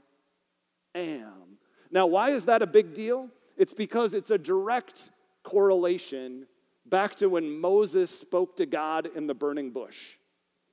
am. 0.93 1.57
Now, 1.89 2.05
why 2.05 2.29
is 2.29 2.45
that 2.45 2.61
a 2.61 2.67
big 2.67 2.93
deal? 2.93 3.29
It's 3.57 3.73
because 3.73 4.13
it's 4.13 4.29
a 4.29 4.37
direct 4.37 5.09
correlation 5.41 6.45
back 6.85 7.15
to 7.15 7.27
when 7.27 7.59
Moses 7.59 8.17
spoke 8.17 8.57
to 8.57 8.65
God 8.65 9.09
in 9.15 9.27
the 9.27 9.33
burning 9.33 9.71
bush. 9.71 10.15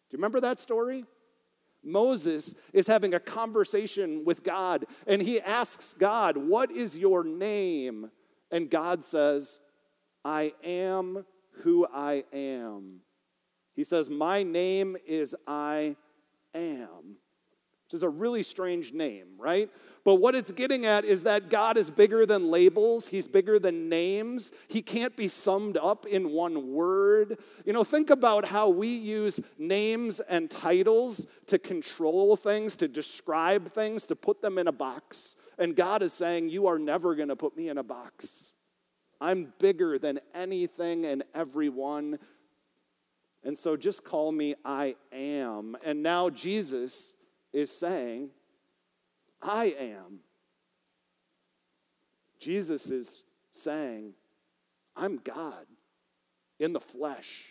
Do 0.09 0.17
you 0.17 0.19
remember 0.19 0.41
that 0.41 0.59
story? 0.59 1.05
Moses 1.83 2.55
is 2.73 2.87
having 2.87 3.15
a 3.15 3.21
conversation 3.21 4.25
with 4.25 4.43
God 4.43 4.85
and 5.07 5.23
he 5.23 5.41
asks 5.41 5.95
God, 5.95 6.37
What 6.37 6.71
is 6.71 6.99
your 6.99 7.25
name? 7.25 8.11
And 8.51 8.71
God 8.71 9.05
says, 9.05 9.61
I 10.25 10.53
am 10.63 11.25
who 11.63 11.87
I 11.87 12.25
am. 12.33 13.01
He 13.75 13.85
says, 13.85 14.11
My 14.11 14.43
name 14.43 14.97
is 15.07 15.35
I 15.47 15.97
am, 16.55 17.17
which 17.85 17.95
is 17.95 18.03
a 18.03 18.09
really 18.09 18.43
strange 18.43 18.93
name, 18.93 19.29
right? 19.39 19.71
But 20.05 20.17
what 20.17 20.35
it's 20.35 20.51
getting 20.51 20.87
at 20.87 21.05
is 21.05 21.25
that 21.25 21.51
God 21.51 21.77
is 21.77 21.91
bigger 21.91 22.25
than 22.25 22.51
labels, 22.51 23.09
He's 23.09 23.27
bigger 23.27 23.59
than 23.59 23.89
names. 23.89 24.53
He 24.69 24.83
can't 24.83 25.17
be 25.17 25.29
summed 25.29 25.77
up 25.77 26.07
in 26.07 26.31
one 26.31 26.73
word. 26.73 27.39
You 27.67 27.73
know, 27.73 27.85
think 27.85 28.11
about 28.11 28.47
how 28.47 28.69
we 28.71 28.89
use 28.89 29.41
names 29.59 30.21
and 30.21 30.51
titles 30.51 31.27
to 31.47 31.59
control 31.59 32.37
things, 32.37 32.77
to 32.77 32.89
describe 32.89 33.73
things, 33.73 34.07
to 34.07 34.17
put 34.17 34.41
them 34.41 34.59
in 34.59 34.69
a 34.69 34.73
box. 34.73 35.37
And 35.59 35.77
God 35.77 36.03
is 36.03 36.13
saying, 36.13 36.49
You 36.49 36.67
are 36.67 36.79
never 36.79 37.15
going 37.15 37.29
to 37.29 37.37
put 37.37 37.57
me 37.57 37.69
in 37.69 37.79
a 37.79 37.85
box. 37.85 38.55
I'm 39.21 39.53
bigger 39.59 39.99
than 39.99 40.21
anything 40.35 41.05
and 41.05 41.25
everyone. 41.35 42.19
And 43.43 43.57
so 43.57 43.77
just 43.77 44.05
call 44.05 44.33
me 44.33 44.55
I 44.65 44.97
am. 45.13 45.77
And 45.85 46.03
now 46.03 46.31
Jesus 46.31 47.15
is 47.53 47.71
saying, 47.71 48.31
I 49.43 49.75
am. 49.79 50.21
Jesus 52.39 52.91
is 52.91 53.25
saying, 53.51 54.15
I'm 54.97 55.19
God 55.19 55.67
in 56.59 56.73
the 56.73 56.81
flesh. 56.81 57.45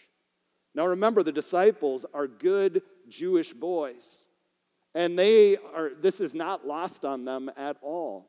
Now 0.75 0.87
remember, 0.87 1.23
the 1.23 1.31
disciples 1.31 2.05
are 2.13 2.27
good 2.27 2.81
Jewish 3.07 3.53
boys, 3.53 4.27
and 4.93 5.17
they 5.17 5.57
are, 5.57 5.91
this 5.99 6.19
is 6.19 6.35
not 6.35 6.67
lost 6.67 7.05
on 7.05 7.25
them 7.25 7.51
at 7.57 7.77
all. 7.81 8.27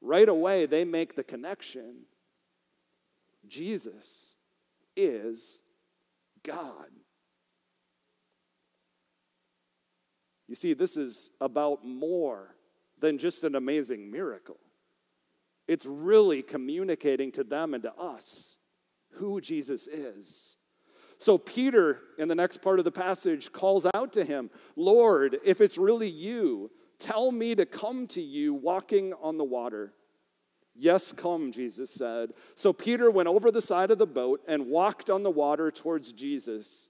Right 0.00 0.28
away, 0.28 0.66
they 0.66 0.84
make 0.84 1.14
the 1.14 1.24
connection 1.24 2.04
Jesus 3.46 4.34
is 4.96 5.60
God. 6.42 6.88
You 10.50 10.56
see, 10.56 10.72
this 10.72 10.96
is 10.96 11.30
about 11.40 11.86
more 11.86 12.56
than 12.98 13.18
just 13.18 13.44
an 13.44 13.54
amazing 13.54 14.10
miracle. 14.10 14.56
It's 15.68 15.86
really 15.86 16.42
communicating 16.42 17.30
to 17.32 17.44
them 17.44 17.72
and 17.72 17.84
to 17.84 17.94
us 17.94 18.56
who 19.12 19.40
Jesus 19.40 19.86
is. 19.86 20.56
So, 21.18 21.38
Peter, 21.38 22.00
in 22.18 22.26
the 22.26 22.34
next 22.34 22.62
part 22.62 22.80
of 22.80 22.84
the 22.84 22.90
passage, 22.90 23.52
calls 23.52 23.86
out 23.94 24.12
to 24.14 24.24
him 24.24 24.50
Lord, 24.74 25.38
if 25.44 25.60
it's 25.60 25.78
really 25.78 26.08
you, 26.08 26.72
tell 26.98 27.30
me 27.30 27.54
to 27.54 27.64
come 27.64 28.08
to 28.08 28.20
you 28.20 28.52
walking 28.52 29.14
on 29.22 29.38
the 29.38 29.44
water. 29.44 29.92
Yes, 30.74 31.12
come, 31.12 31.52
Jesus 31.52 31.92
said. 31.92 32.32
So 32.56 32.72
Peter 32.72 33.08
went 33.08 33.28
over 33.28 33.52
the 33.52 33.62
side 33.62 33.92
of 33.92 33.98
the 33.98 34.06
boat 34.06 34.42
and 34.48 34.66
walked 34.66 35.10
on 35.10 35.22
the 35.22 35.30
water 35.30 35.70
towards 35.70 36.12
Jesus. 36.12 36.88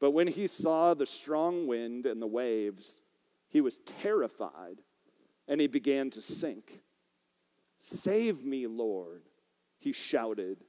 But 0.00 0.12
when 0.12 0.26
he 0.26 0.46
saw 0.46 0.94
the 0.94 1.06
strong 1.06 1.66
wind 1.66 2.06
and 2.06 2.20
the 2.20 2.26
waves, 2.26 3.02
he 3.48 3.60
was 3.60 3.78
terrified 3.78 4.80
and 5.46 5.60
he 5.60 5.66
began 5.66 6.10
to 6.10 6.22
sink. 6.22 6.80
Save 7.76 8.44
me, 8.44 8.66
Lord, 8.66 9.22
he 9.78 9.92
shouted. 9.92 10.64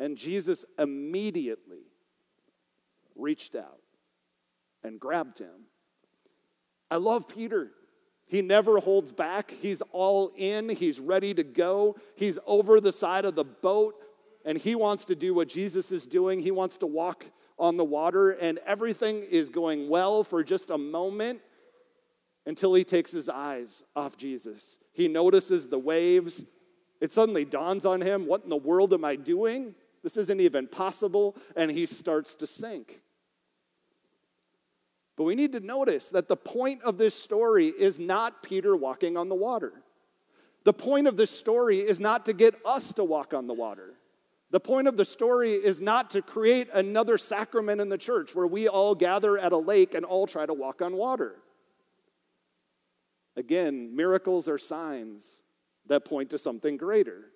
And 0.00 0.16
Jesus 0.16 0.64
immediately 0.78 1.84
reached 3.14 3.54
out 3.54 3.80
and 4.82 4.98
grabbed 4.98 5.38
him. 5.38 5.66
I 6.90 6.96
love 6.96 7.28
Peter. 7.28 7.70
He 8.26 8.42
never 8.42 8.78
holds 8.78 9.12
back. 9.12 9.50
He's 9.50 9.82
all 9.92 10.32
in. 10.36 10.68
He's 10.70 10.98
ready 10.98 11.34
to 11.34 11.44
go. 11.44 11.96
He's 12.16 12.38
over 12.46 12.80
the 12.80 12.92
side 12.92 13.24
of 13.24 13.34
the 13.34 13.44
boat 13.44 13.94
and 14.44 14.58
he 14.58 14.74
wants 14.74 15.04
to 15.04 15.14
do 15.14 15.34
what 15.34 15.48
Jesus 15.48 15.92
is 15.92 16.06
doing. 16.06 16.40
He 16.40 16.50
wants 16.50 16.78
to 16.78 16.86
walk 16.86 17.26
on 17.62 17.76
the 17.76 17.84
water, 17.84 18.32
and 18.32 18.58
everything 18.66 19.22
is 19.22 19.48
going 19.48 19.88
well 19.88 20.24
for 20.24 20.42
just 20.42 20.68
a 20.68 20.76
moment 20.76 21.40
until 22.44 22.74
he 22.74 22.82
takes 22.82 23.12
his 23.12 23.28
eyes 23.28 23.84
off 23.94 24.16
Jesus. 24.16 24.80
He 24.92 25.06
notices 25.06 25.68
the 25.68 25.78
waves. 25.78 26.44
It 27.00 27.12
suddenly 27.12 27.44
dawns 27.44 27.86
on 27.86 28.00
him 28.00 28.26
what 28.26 28.42
in 28.42 28.50
the 28.50 28.56
world 28.56 28.92
am 28.92 29.04
I 29.04 29.14
doing? 29.14 29.76
This 30.02 30.16
isn't 30.16 30.40
even 30.40 30.66
possible. 30.66 31.36
And 31.54 31.70
he 31.70 31.86
starts 31.86 32.34
to 32.36 32.48
sink. 32.48 33.00
But 35.16 35.22
we 35.22 35.36
need 35.36 35.52
to 35.52 35.60
notice 35.60 36.10
that 36.10 36.26
the 36.26 36.36
point 36.36 36.82
of 36.82 36.98
this 36.98 37.14
story 37.14 37.68
is 37.68 38.00
not 38.00 38.42
Peter 38.42 38.74
walking 38.74 39.16
on 39.16 39.28
the 39.28 39.36
water. 39.36 39.72
The 40.64 40.72
point 40.72 41.06
of 41.06 41.16
this 41.16 41.30
story 41.30 41.78
is 41.78 42.00
not 42.00 42.24
to 42.26 42.32
get 42.32 42.56
us 42.64 42.92
to 42.94 43.04
walk 43.04 43.32
on 43.32 43.46
the 43.46 43.54
water. 43.54 43.94
The 44.52 44.60
point 44.60 44.86
of 44.86 44.98
the 44.98 45.04
story 45.06 45.52
is 45.52 45.80
not 45.80 46.10
to 46.10 46.20
create 46.20 46.68
another 46.74 47.16
sacrament 47.16 47.80
in 47.80 47.88
the 47.88 47.96
church 47.96 48.34
where 48.34 48.46
we 48.46 48.68
all 48.68 48.94
gather 48.94 49.38
at 49.38 49.50
a 49.50 49.56
lake 49.56 49.94
and 49.94 50.04
all 50.04 50.26
try 50.26 50.44
to 50.44 50.52
walk 50.52 50.82
on 50.82 50.94
water. 50.94 51.36
Again, 53.34 53.96
miracles 53.96 54.48
are 54.48 54.58
signs 54.58 55.42
that 55.86 56.04
point 56.04 56.28
to 56.30 56.38
something 56.38 56.76
greater. 56.76 57.30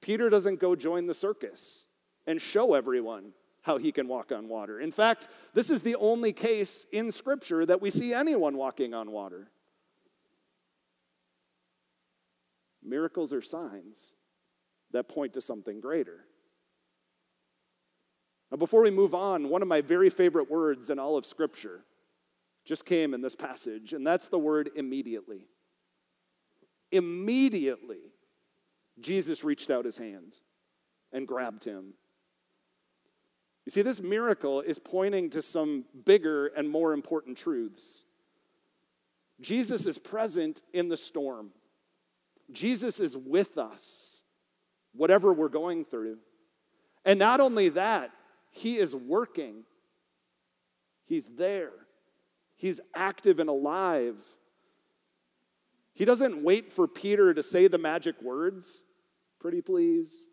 Peter 0.00 0.30
doesn't 0.30 0.60
go 0.60 0.76
join 0.76 1.08
the 1.08 1.14
circus 1.14 1.86
and 2.24 2.40
show 2.40 2.74
everyone 2.74 3.32
how 3.62 3.76
he 3.76 3.90
can 3.90 4.06
walk 4.06 4.30
on 4.30 4.48
water. 4.48 4.78
In 4.78 4.92
fact, 4.92 5.26
this 5.54 5.70
is 5.70 5.82
the 5.82 5.96
only 5.96 6.32
case 6.32 6.86
in 6.92 7.10
Scripture 7.10 7.66
that 7.66 7.82
we 7.82 7.90
see 7.90 8.14
anyone 8.14 8.56
walking 8.56 8.94
on 8.94 9.10
water. 9.10 9.50
Miracles 12.80 13.32
are 13.32 13.42
signs 13.42 14.12
that 14.94 15.08
point 15.08 15.34
to 15.34 15.40
something 15.40 15.80
greater. 15.80 16.24
Now, 18.50 18.56
before 18.56 18.82
we 18.82 18.90
move 18.90 19.14
on, 19.14 19.48
one 19.48 19.60
of 19.60 19.68
my 19.68 19.80
very 19.80 20.08
favorite 20.08 20.50
words 20.50 20.88
in 20.88 20.98
all 20.98 21.16
of 21.16 21.26
Scripture 21.26 21.84
just 22.64 22.86
came 22.86 23.12
in 23.12 23.20
this 23.20 23.34
passage, 23.34 23.92
and 23.92 24.06
that's 24.06 24.28
the 24.28 24.38
word 24.38 24.70
immediately. 24.76 25.48
Immediately, 26.92 28.12
Jesus 29.00 29.42
reached 29.42 29.68
out 29.68 29.84
his 29.84 29.98
hand 29.98 30.38
and 31.12 31.26
grabbed 31.26 31.64
him. 31.64 31.94
You 33.66 33.70
see, 33.70 33.82
this 33.82 34.00
miracle 34.00 34.60
is 34.60 34.78
pointing 34.78 35.30
to 35.30 35.42
some 35.42 35.86
bigger 36.04 36.46
and 36.48 36.68
more 36.68 36.92
important 36.92 37.36
truths. 37.36 38.04
Jesus 39.40 39.86
is 39.86 39.98
present 39.98 40.62
in 40.72 40.88
the 40.88 40.96
storm, 40.96 41.50
Jesus 42.52 43.00
is 43.00 43.16
with 43.16 43.58
us 43.58 44.13
whatever 44.94 45.32
we're 45.32 45.48
going 45.48 45.84
through. 45.84 46.18
And 47.04 47.18
not 47.18 47.40
only 47.40 47.68
that, 47.70 48.10
He 48.50 48.78
is 48.78 48.94
working, 48.94 49.64
He's 51.04 51.28
there, 51.28 51.72
He's 52.56 52.80
active 52.94 53.38
and 53.38 53.50
alive. 53.50 54.16
He 55.92 56.04
doesn't 56.04 56.42
wait 56.42 56.72
for 56.72 56.88
Peter 56.88 57.32
to 57.32 57.42
say 57.42 57.68
the 57.68 57.78
magic 57.78 58.20
words, 58.20 58.82
pretty 59.38 59.62
please. 59.62 60.26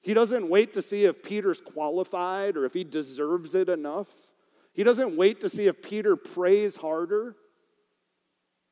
He 0.00 0.12
doesn't 0.14 0.48
wait 0.48 0.74
to 0.74 0.82
see 0.82 1.04
if 1.06 1.22
Peter's 1.22 1.60
qualified 1.60 2.56
or 2.56 2.64
if 2.64 2.74
he 2.74 2.84
deserves 2.84 3.54
it 3.54 3.68
enough. 3.68 4.08
He 4.74 4.84
doesn't 4.84 5.16
wait 5.16 5.40
to 5.40 5.48
see 5.48 5.66
if 5.66 5.82
Peter 5.82 6.14
prays 6.14 6.76
harder. 6.76 7.36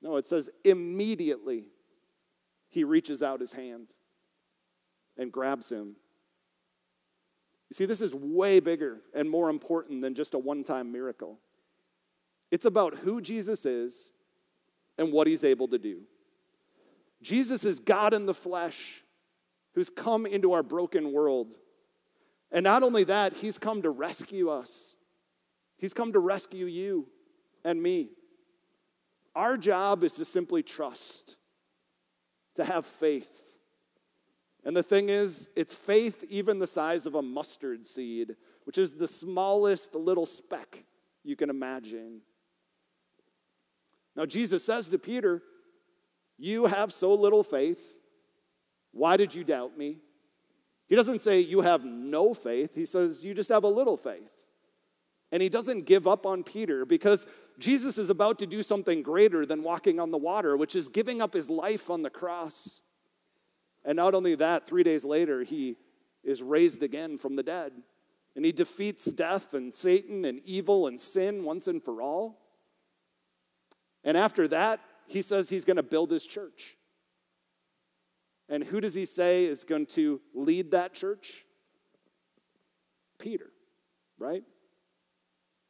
No, 0.03 0.17
it 0.17 0.27
says 0.27 0.51
immediately 0.63 1.69
he 2.69 2.85
reaches 2.85 3.23
out 3.23 3.41
his 3.41 3.53
hand 3.53 3.95
and 5.19 5.33
grabs 5.33 5.71
him. 5.71 5.97
You 7.71 7.75
see, 7.75 7.87
this 7.87 8.01
is 8.01 8.15
way 8.15 8.61
bigger 8.61 9.01
and 9.15 9.29
more 9.29 9.51
important 9.51 10.03
than 10.03 10.15
just 10.15 10.35
a 10.35 10.39
one 10.39 10.63
time 10.63 10.93
miracle. 10.93 11.39
It's 12.51 12.65
about 12.65 12.99
who 12.99 13.21
Jesus 13.21 13.67
is 13.67 14.13
and 14.99 15.13
what 15.13 15.27
he's 15.27 15.45
able 15.45 15.69
to 15.69 15.79
do. 15.79 16.03
Jesus 17.23 17.65
is 17.65 17.81
God 17.81 18.15
in 18.15 18.27
the 18.27 18.35
flesh 18.35 19.03
who's 19.75 19.91
come 19.91 20.27
into 20.27 20.53
our 20.53 20.63
broken 20.63 21.13
world. 21.13 21.55
And 22.51 22.65
not 22.65 22.83
only 22.83 23.05
that, 23.05 23.35
He's 23.35 23.59
come 23.59 23.83
to 23.83 23.91
rescue 23.91 24.49
us, 24.49 24.97
He's 25.77 25.93
come 25.93 26.13
to 26.13 26.19
rescue 26.19 26.67
you 26.67 27.09
and 27.65 27.83
me. 27.83 28.11
Our 29.35 29.59
job 29.59 30.03
is 30.03 30.15
to 30.15 30.25
simply 30.25 30.63
trust, 30.63 31.37
to 32.55 32.65
have 32.65 32.87
faith. 32.87 33.46
And 34.67 34.77
the 34.77 34.83
thing 34.83 35.11
is, 35.11 35.49
it's 35.55 35.73
faith 35.73 36.25
even 36.29 36.59
the 36.59 36.67
size 36.67 37.07
of 37.07 37.15
a 37.15 37.23
mustard 37.23 37.87
seed, 37.87 38.35
which 38.65 38.79
is 38.79 38.91
the 38.91 39.07
smallest 39.07 39.95
little 39.95 40.27
speck 40.27 40.85
you 41.23 41.37
can 41.37 41.51
imagine. 41.51 42.23
Now, 44.17 44.27
Jesus 44.27 44.65
says 44.65 44.89
to 44.89 44.99
Peter, 44.99 45.41
You 46.37 46.67
have 46.67 46.93
so 46.93 47.15
little 47.15 47.45
faith. 47.45 47.95
Why 48.91 49.17
did 49.17 49.37
you 49.37 49.45
doubt 49.45 49.79
me? 49.79 49.99
He 50.89 50.97
doesn't 50.97 51.23
say 51.23 51.39
you 51.39 51.61
have 51.61 51.85
no 51.85 52.35
faith, 52.35 52.75
he 52.75 52.87
says 52.87 53.25
you 53.25 53.35
just 53.35 53.51
have 53.51 53.63
a 53.63 53.69
little 53.69 53.97
faith. 53.97 54.47
And 55.31 55.41
he 55.41 55.49
doesn't 55.49 55.87
give 55.87 56.09
up 56.09 56.27
on 56.27 56.43
Peter 56.43 56.85
because 56.85 57.29
Jesus 57.61 57.99
is 57.99 58.11
about 58.11 58.41
to 58.41 58.47
do 58.47 58.65
something 58.65 59.03
greater 59.03 59.47
than 59.47 59.63
walking 59.63 60.01
on 60.01 60.11
the 60.11 60.19
water, 60.19 60.57
which 60.57 60.75
is 60.75 60.89
giving 60.89 61.23
up 61.23 61.35
his 61.35 61.49
life 61.49 61.89
on 61.89 62.03
the 62.03 62.11
cross. 62.11 62.83
And 63.87 63.97
not 63.97 64.15
only 64.15 64.35
that, 64.35 64.67
three 64.67 64.83
days 64.83 65.05
later, 65.05 65.45
he 65.45 65.77
is 66.25 66.43
raised 66.43 66.83
again 66.83 67.17
from 67.17 67.37
the 67.37 67.43
dead. 67.43 67.73
And 68.35 68.45
he 68.45 68.53
defeats 68.53 69.07
death 69.07 69.55
and 69.55 69.73
Satan 69.75 70.25
and 70.25 70.43
evil 70.45 70.89
and 70.89 71.01
sin 71.01 71.45
once 71.45 71.69
and 71.69 71.83
for 71.83 72.03
all. 72.03 72.43
And 74.05 74.17
after 74.17 74.49
that, 74.49 74.81
he 75.07 75.23
says 75.23 75.49
he's 75.49 75.65
going 75.65 75.77
to 75.77 75.85
build 75.85 76.11
his 76.11 76.27
church. 76.27 76.77
And 78.49 78.65
who 78.65 78.81
does 78.81 78.95
he 78.95 79.07
say 79.07 79.45
is 79.45 79.65
going 79.65 79.87
to 79.87 80.21
lead 80.35 80.73
that 80.73 80.93
church? 80.93 81.45
Peter, 83.19 83.51
right? 84.19 84.43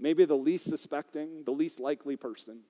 Maybe 0.01 0.25
the 0.25 0.37
least 0.37 0.69
suspecting, 0.69 1.45
the 1.45 1.53
least 1.53 1.81
likely 1.81 2.17
person 2.17 2.63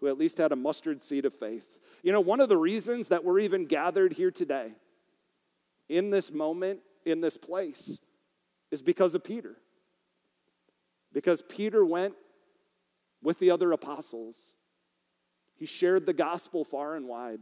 who 0.00 0.08
at 0.08 0.18
least 0.18 0.38
had 0.38 0.52
a 0.52 0.56
mustard 0.56 1.02
seed 1.02 1.24
of 1.24 1.32
faith. 1.32 1.81
You 2.02 2.10
know, 2.12 2.20
one 2.20 2.40
of 2.40 2.48
the 2.48 2.56
reasons 2.56 3.08
that 3.08 3.24
we're 3.24 3.38
even 3.40 3.66
gathered 3.66 4.12
here 4.12 4.30
today, 4.30 4.72
in 5.88 6.10
this 6.10 6.32
moment, 6.32 6.80
in 7.04 7.20
this 7.20 7.36
place, 7.36 8.00
is 8.70 8.82
because 8.82 9.14
of 9.14 9.22
Peter. 9.22 9.56
Because 11.12 11.42
Peter 11.42 11.84
went 11.84 12.14
with 13.22 13.38
the 13.38 13.50
other 13.50 13.72
apostles. 13.72 14.54
He 15.56 15.66
shared 15.66 16.06
the 16.06 16.12
gospel 16.12 16.64
far 16.64 16.96
and 16.96 17.06
wide. 17.06 17.40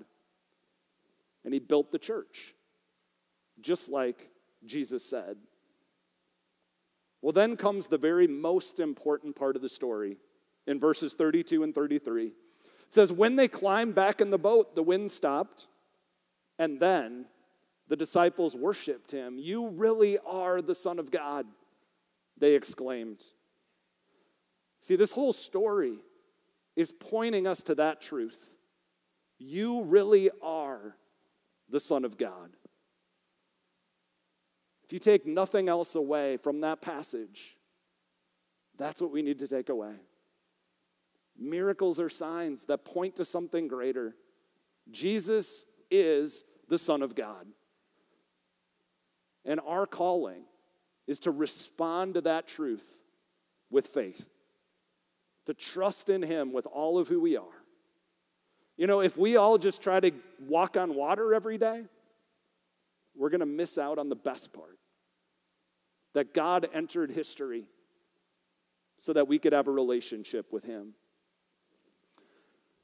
And 1.45 1.55
he 1.55 1.61
built 1.61 1.91
the 1.91 1.99
church, 1.99 2.55
just 3.61 3.89
like 3.89 4.29
Jesus 4.67 5.05
said. 5.05 5.37
Well, 7.23 7.33
then 7.33 7.57
comes 7.57 7.87
the 7.87 7.99
very 7.99 8.27
most 8.27 8.81
important 8.81 9.37
part 9.37 9.57
of 9.57 9.63
the 9.63 9.69
story 9.69 10.19
in 10.67 10.79
verses 10.79 11.15
32 11.15 11.63
and 11.63 11.75
33. 11.75 12.33
It 12.91 12.95
says, 12.95 13.13
When 13.13 13.37
they 13.37 13.47
climbed 13.47 13.95
back 13.95 14.21
in 14.21 14.31
the 14.31 14.39
boat, 14.39 14.75
the 14.75 14.83
wind 14.83 15.13
stopped, 15.13 15.69
and 16.59 16.81
then 16.81 17.27
the 17.87 17.95
disciples 17.95 18.57
worshiped 18.57 19.13
him. 19.13 19.39
You 19.39 19.69
really 19.69 20.19
are 20.27 20.61
the 20.61 20.75
Son 20.75 20.99
of 20.99 21.13
God, 21.13 21.47
they 22.37 22.57
exclaimed. 22.57 23.23
See, 24.81 24.97
this 24.97 25.13
whole 25.13 25.33
story 25.33 25.99
is 26.75 26.91
pointing 26.91 27.47
us 27.47 27.63
to 27.65 27.77
that 27.77 28.01
truth. 28.01 28.57
You 29.39 29.83
really 29.83 30.31
are 30.43 30.97
the 31.69 31.81
Son 31.81 32.05
of 32.05 32.19
God. 32.19 32.51
If 34.83 34.93
you 34.93 34.99
take 34.99 35.27
nothing 35.27 35.69
else 35.69 35.95
away 35.95 36.39
from 36.39 36.63
that 36.63 36.83
passage, 36.83 37.57
that's 38.77 39.01
what 39.01 39.13
we 39.13 39.23
need 39.23 39.39
to 39.39 39.47
take 39.47 39.69
away. 39.69 39.95
Miracles 41.41 41.99
are 41.99 42.11
signs 42.11 42.67
that 42.67 42.85
point 42.85 43.17
to 43.17 43.25
something 43.25 43.67
greater. 43.67 44.15
Jesus 44.91 45.65
is 45.91 46.45
the 46.69 46.79
Son 46.79 47.03
of 47.03 47.15
God. 47.15 47.47
And 49.45 49.59
our 49.67 49.87
calling 49.87 50.43
is 51.07 51.19
to 51.21 51.31
respond 51.31 52.15
to 52.15 52.21
that 52.21 52.47
truth 52.47 52.99
with 53.71 53.87
faith 53.87 54.29
to 55.51 55.55
trust 55.55 56.09
in 56.09 56.23
Him 56.23 56.53
with 56.53 56.67
all 56.67 56.99
of 56.99 57.09
who 57.09 57.21
we 57.21 57.37
are. 57.37 57.45
You 58.77 58.87
know, 58.87 59.01
if 59.01 59.17
we 59.17 59.37
all 59.37 59.59
just 59.59 59.83
try 59.83 59.99
to 59.99 60.13
walk 60.47 60.77
on 60.77 60.95
water 60.95 61.35
every 61.35 61.59
day, 61.59 61.83
we're 63.17 63.31
going 63.31 63.41
to 63.41 63.47
miss 63.47 63.77
out 63.77 63.99
on 63.99 64.09
the 64.09 64.17
best 64.17 64.53
part 64.53 64.79
that 66.15 66.35
God 66.35 66.69
entered 66.73 67.11
history 67.11 67.65
so 68.97 69.13
that 69.13 69.29
we 69.29 69.39
could 69.39 69.53
have 69.53 69.69
a 69.69 69.73
relationship 69.73 70.53
with 70.53 70.65
Him. 70.65 70.95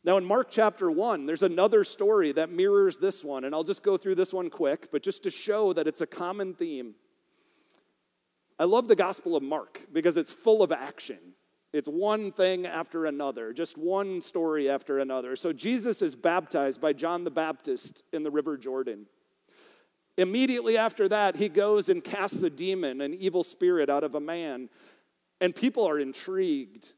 Now, 0.07 0.19
in 0.19 0.25
Mark 0.25 0.51
chapter 0.53 0.89
1, 0.89 1.27
there's 1.27 1.43
another 1.43 1.83
story 1.83 2.31
that 2.31 2.49
mirrors 2.49 2.97
this 2.99 3.25
one, 3.25 3.43
and 3.43 3.53
I'll 3.53 3.65
just 3.65 3.83
go 3.83 3.97
through 3.97 4.15
this 4.15 4.33
one 4.33 4.51
quick, 4.51 4.89
but 4.93 5.03
just 5.03 5.25
to 5.25 5.33
show 5.33 5.73
that 5.73 5.89
it's 5.89 6.01
a 6.01 6.07
common 6.07 6.55
theme. 6.55 6.95
I 8.57 8.65
love 8.65 8.87
the 8.87 8.95
Gospel 8.95 9.35
of 9.35 9.43
Mark 9.43 9.85
because 9.93 10.17
it's 10.17 10.33
full 10.33 10.63
of 10.63 10.71
action. 10.71 11.19
It's 11.73 11.89
one 11.89 12.31
thing 12.31 12.67
after 12.67 13.07
another, 13.07 13.53
just 13.53 13.77
one 13.77 14.23
story 14.23 14.71
after 14.71 15.01
another. 15.01 15.35
So 15.35 15.53
Jesus 15.53 16.01
is 16.03 16.15
baptized 16.15 16.81
by 16.81 16.93
John 16.93 17.25
the 17.25 17.31
Baptist 17.33 18.05
in 18.13 18.23
the 18.23 18.31
River 18.31 18.57
Jordan. 18.57 19.07
Immediately 20.17 20.79
after 20.79 21.09
that, 21.09 21.35
he 21.35 21.49
goes 21.49 21.89
and 21.89 22.03
casts 22.03 22.43
a 22.45 22.49
demon, 22.49 23.01
an 23.01 23.13
evil 23.13 23.43
spirit, 23.43 23.91
out 23.91 24.05
of 24.05 24.15
a 24.15 24.21
man, 24.21 24.71
and 25.41 25.53
people 25.53 25.85
are 25.85 25.99
intrigued. 25.99 26.95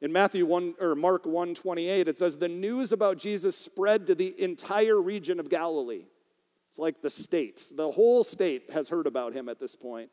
In 0.00 0.12
Matthew 0.12 0.46
1 0.46 0.76
or 0.80 0.94
Mark 0.94 1.24
1:28 1.24 2.06
it 2.06 2.18
says 2.18 2.38
the 2.38 2.48
news 2.48 2.92
about 2.92 3.18
Jesus 3.18 3.56
spread 3.56 4.06
to 4.06 4.14
the 4.14 4.40
entire 4.40 5.00
region 5.00 5.40
of 5.40 5.48
Galilee. 5.48 6.06
It's 6.68 6.78
like 6.78 7.00
the 7.00 7.10
states. 7.10 7.70
The 7.70 7.90
whole 7.90 8.24
state 8.24 8.70
has 8.70 8.88
heard 8.88 9.06
about 9.06 9.32
him 9.32 9.48
at 9.48 9.58
this 9.58 9.74
point. 9.74 10.10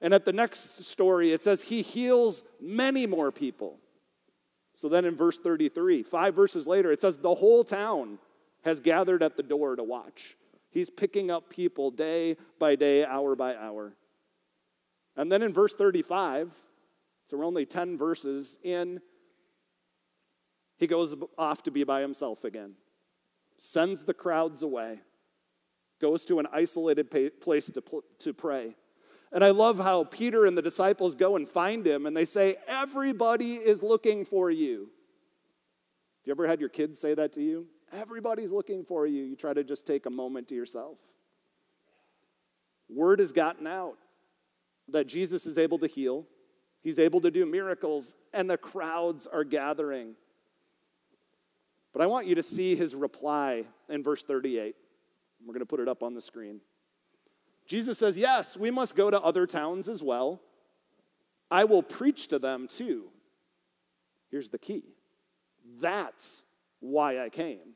And 0.00 0.12
at 0.12 0.24
the 0.24 0.32
next 0.32 0.84
story, 0.84 1.32
it 1.32 1.42
says 1.42 1.62
he 1.62 1.80
heals 1.80 2.44
many 2.60 3.06
more 3.06 3.32
people. 3.32 3.78
So 4.74 4.88
then 4.88 5.06
in 5.06 5.16
verse 5.16 5.38
33, 5.38 6.02
five 6.02 6.34
verses 6.34 6.66
later, 6.66 6.92
it 6.92 7.00
says 7.00 7.16
the 7.16 7.36
whole 7.36 7.64
town 7.64 8.18
has 8.62 8.80
gathered 8.80 9.22
at 9.22 9.36
the 9.36 9.42
door 9.42 9.74
to 9.76 9.82
watch. 9.82 10.36
He's 10.70 10.90
picking 10.90 11.30
up 11.30 11.48
people 11.48 11.90
day 11.90 12.36
by 12.58 12.76
day, 12.76 13.04
hour 13.04 13.34
by 13.34 13.56
hour. 13.56 13.94
And 15.16 15.32
then 15.32 15.42
in 15.42 15.52
verse 15.54 15.72
35, 15.72 16.52
so 17.26 17.36
we're 17.36 17.44
only 17.44 17.66
10 17.66 17.98
verses 17.98 18.56
in, 18.62 19.00
he 20.78 20.86
goes 20.86 21.16
off 21.36 21.62
to 21.64 21.72
be 21.72 21.82
by 21.82 22.00
himself 22.00 22.44
again, 22.44 22.74
sends 23.58 24.04
the 24.04 24.14
crowds 24.14 24.62
away, 24.62 25.00
goes 26.00 26.24
to 26.26 26.38
an 26.38 26.46
isolated 26.52 27.10
place 27.40 27.68
to, 27.70 27.82
to 28.20 28.32
pray. 28.32 28.76
And 29.32 29.44
I 29.44 29.50
love 29.50 29.80
how 29.80 30.04
Peter 30.04 30.46
and 30.46 30.56
the 30.56 30.62
disciples 30.62 31.16
go 31.16 31.34
and 31.34 31.48
find 31.48 31.84
him 31.84 32.06
and 32.06 32.16
they 32.16 32.24
say, 32.24 32.56
Everybody 32.68 33.54
is 33.54 33.82
looking 33.82 34.24
for 34.24 34.48
you. 34.48 34.78
Have 34.78 36.26
you 36.26 36.30
ever 36.30 36.46
had 36.46 36.60
your 36.60 36.68
kids 36.68 37.00
say 37.00 37.12
that 37.14 37.32
to 37.32 37.42
you? 37.42 37.66
Everybody's 37.92 38.52
looking 38.52 38.84
for 38.84 39.04
you. 39.04 39.24
You 39.24 39.34
try 39.34 39.52
to 39.52 39.64
just 39.64 39.84
take 39.84 40.06
a 40.06 40.10
moment 40.10 40.46
to 40.48 40.54
yourself. 40.54 40.98
Word 42.88 43.18
has 43.18 43.32
gotten 43.32 43.66
out 43.66 43.96
that 44.88 45.08
Jesus 45.08 45.44
is 45.44 45.58
able 45.58 45.78
to 45.78 45.88
heal, 45.88 46.24
he's 46.86 47.00
able 47.00 47.20
to 47.20 47.32
do 47.32 47.44
miracles, 47.44 48.14
and 48.32 48.48
the 48.48 48.56
crowds 48.56 49.26
are 49.26 49.42
gathering. 49.42 50.14
But 51.92 52.00
I 52.00 52.06
want 52.06 52.28
you 52.28 52.36
to 52.36 52.44
see 52.44 52.76
his 52.76 52.94
reply 52.94 53.64
in 53.88 54.04
verse 54.04 54.22
38. 54.22 54.76
We're 55.44 55.52
going 55.52 55.58
to 55.58 55.66
put 55.66 55.80
it 55.80 55.88
up 55.88 56.04
on 56.04 56.14
the 56.14 56.20
screen. 56.20 56.60
Jesus 57.66 57.98
says, 57.98 58.16
Yes, 58.16 58.56
we 58.56 58.70
must 58.70 58.94
go 58.94 59.10
to 59.10 59.20
other 59.20 59.48
towns 59.48 59.88
as 59.88 60.00
well. 60.00 60.40
I 61.50 61.64
will 61.64 61.82
preach 61.82 62.28
to 62.28 62.38
them 62.38 62.68
too. 62.68 63.06
Here's 64.30 64.50
the 64.50 64.58
key 64.58 64.84
that's 65.80 66.44
why 66.78 67.18
I 67.18 67.30
came. 67.30 67.74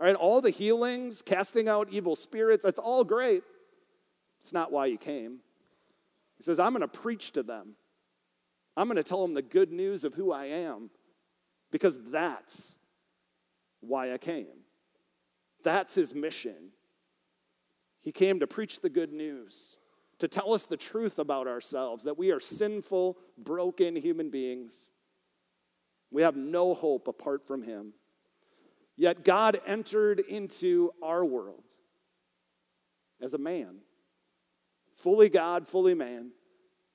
All 0.00 0.06
right, 0.06 0.14
all 0.14 0.40
the 0.40 0.48
healings, 0.48 1.20
casting 1.20 1.68
out 1.68 1.88
evil 1.90 2.16
spirits, 2.16 2.64
that's 2.64 2.78
all 2.78 3.04
great. 3.04 3.42
It's 4.40 4.54
not 4.54 4.72
why 4.72 4.86
you 4.86 4.96
came. 4.96 5.40
He 6.36 6.42
says, 6.42 6.58
I'm 6.58 6.72
going 6.72 6.82
to 6.82 6.88
preach 6.88 7.32
to 7.32 7.42
them. 7.42 7.76
I'm 8.76 8.88
going 8.88 8.96
to 8.96 9.02
tell 9.02 9.22
them 9.22 9.34
the 9.34 9.42
good 9.42 9.72
news 9.72 10.04
of 10.04 10.14
who 10.14 10.32
I 10.32 10.46
am 10.46 10.90
because 11.70 11.98
that's 12.10 12.76
why 13.80 14.12
I 14.12 14.18
came. 14.18 14.64
That's 15.64 15.94
his 15.94 16.14
mission. 16.14 16.72
He 18.00 18.12
came 18.12 18.38
to 18.40 18.46
preach 18.46 18.80
the 18.80 18.88
good 18.88 19.12
news, 19.12 19.80
to 20.20 20.28
tell 20.28 20.54
us 20.54 20.64
the 20.64 20.76
truth 20.76 21.18
about 21.18 21.48
ourselves 21.48 22.04
that 22.04 22.16
we 22.16 22.30
are 22.30 22.38
sinful, 22.38 23.18
broken 23.36 23.96
human 23.96 24.30
beings. 24.30 24.92
We 26.10 26.22
have 26.22 26.36
no 26.36 26.72
hope 26.72 27.08
apart 27.08 27.46
from 27.46 27.62
Him. 27.62 27.94
Yet 28.96 29.24
God 29.24 29.60
entered 29.66 30.20
into 30.20 30.92
our 31.02 31.24
world 31.24 31.64
as 33.20 33.34
a 33.34 33.38
man, 33.38 33.78
fully 34.96 35.28
God, 35.28 35.68
fully 35.68 35.94
man, 35.94 36.32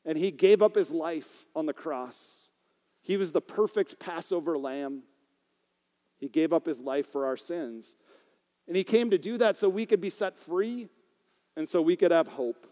and 0.05 0.17
he 0.17 0.31
gave 0.31 0.61
up 0.61 0.75
his 0.75 0.91
life 0.91 1.45
on 1.55 1.65
the 1.65 1.73
cross. 1.73 2.49
He 3.01 3.17
was 3.17 3.31
the 3.31 3.41
perfect 3.41 3.99
Passover 3.99 4.57
lamb. 4.57 5.03
He 6.17 6.27
gave 6.27 6.53
up 6.53 6.65
his 6.65 6.81
life 6.81 7.07
for 7.07 7.25
our 7.25 7.37
sins. 7.37 7.95
And 8.67 8.75
he 8.75 8.83
came 8.83 9.09
to 9.09 9.17
do 9.17 9.37
that 9.37 9.57
so 9.57 9.69
we 9.69 9.85
could 9.85 10.01
be 10.01 10.09
set 10.09 10.37
free 10.37 10.89
and 11.55 11.67
so 11.67 11.81
we 11.81 11.95
could 11.95 12.11
have 12.11 12.27
hope. 12.27 12.67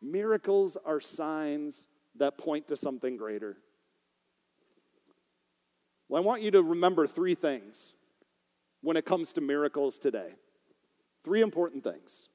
Miracles 0.00 0.76
are 0.84 1.00
signs 1.00 1.86
that 2.16 2.36
point 2.36 2.68
to 2.68 2.76
something 2.76 3.16
greater. 3.16 3.56
Well, 6.08 6.20
I 6.20 6.26
want 6.26 6.42
you 6.42 6.50
to 6.50 6.62
remember 6.62 7.06
three 7.06 7.34
things 7.34 7.94
when 8.82 8.96
it 8.96 9.04
comes 9.04 9.32
to 9.34 9.40
miracles 9.40 9.98
today. 9.98 10.34
Three 11.24 11.40
important 11.40 11.84
things. 11.84 12.28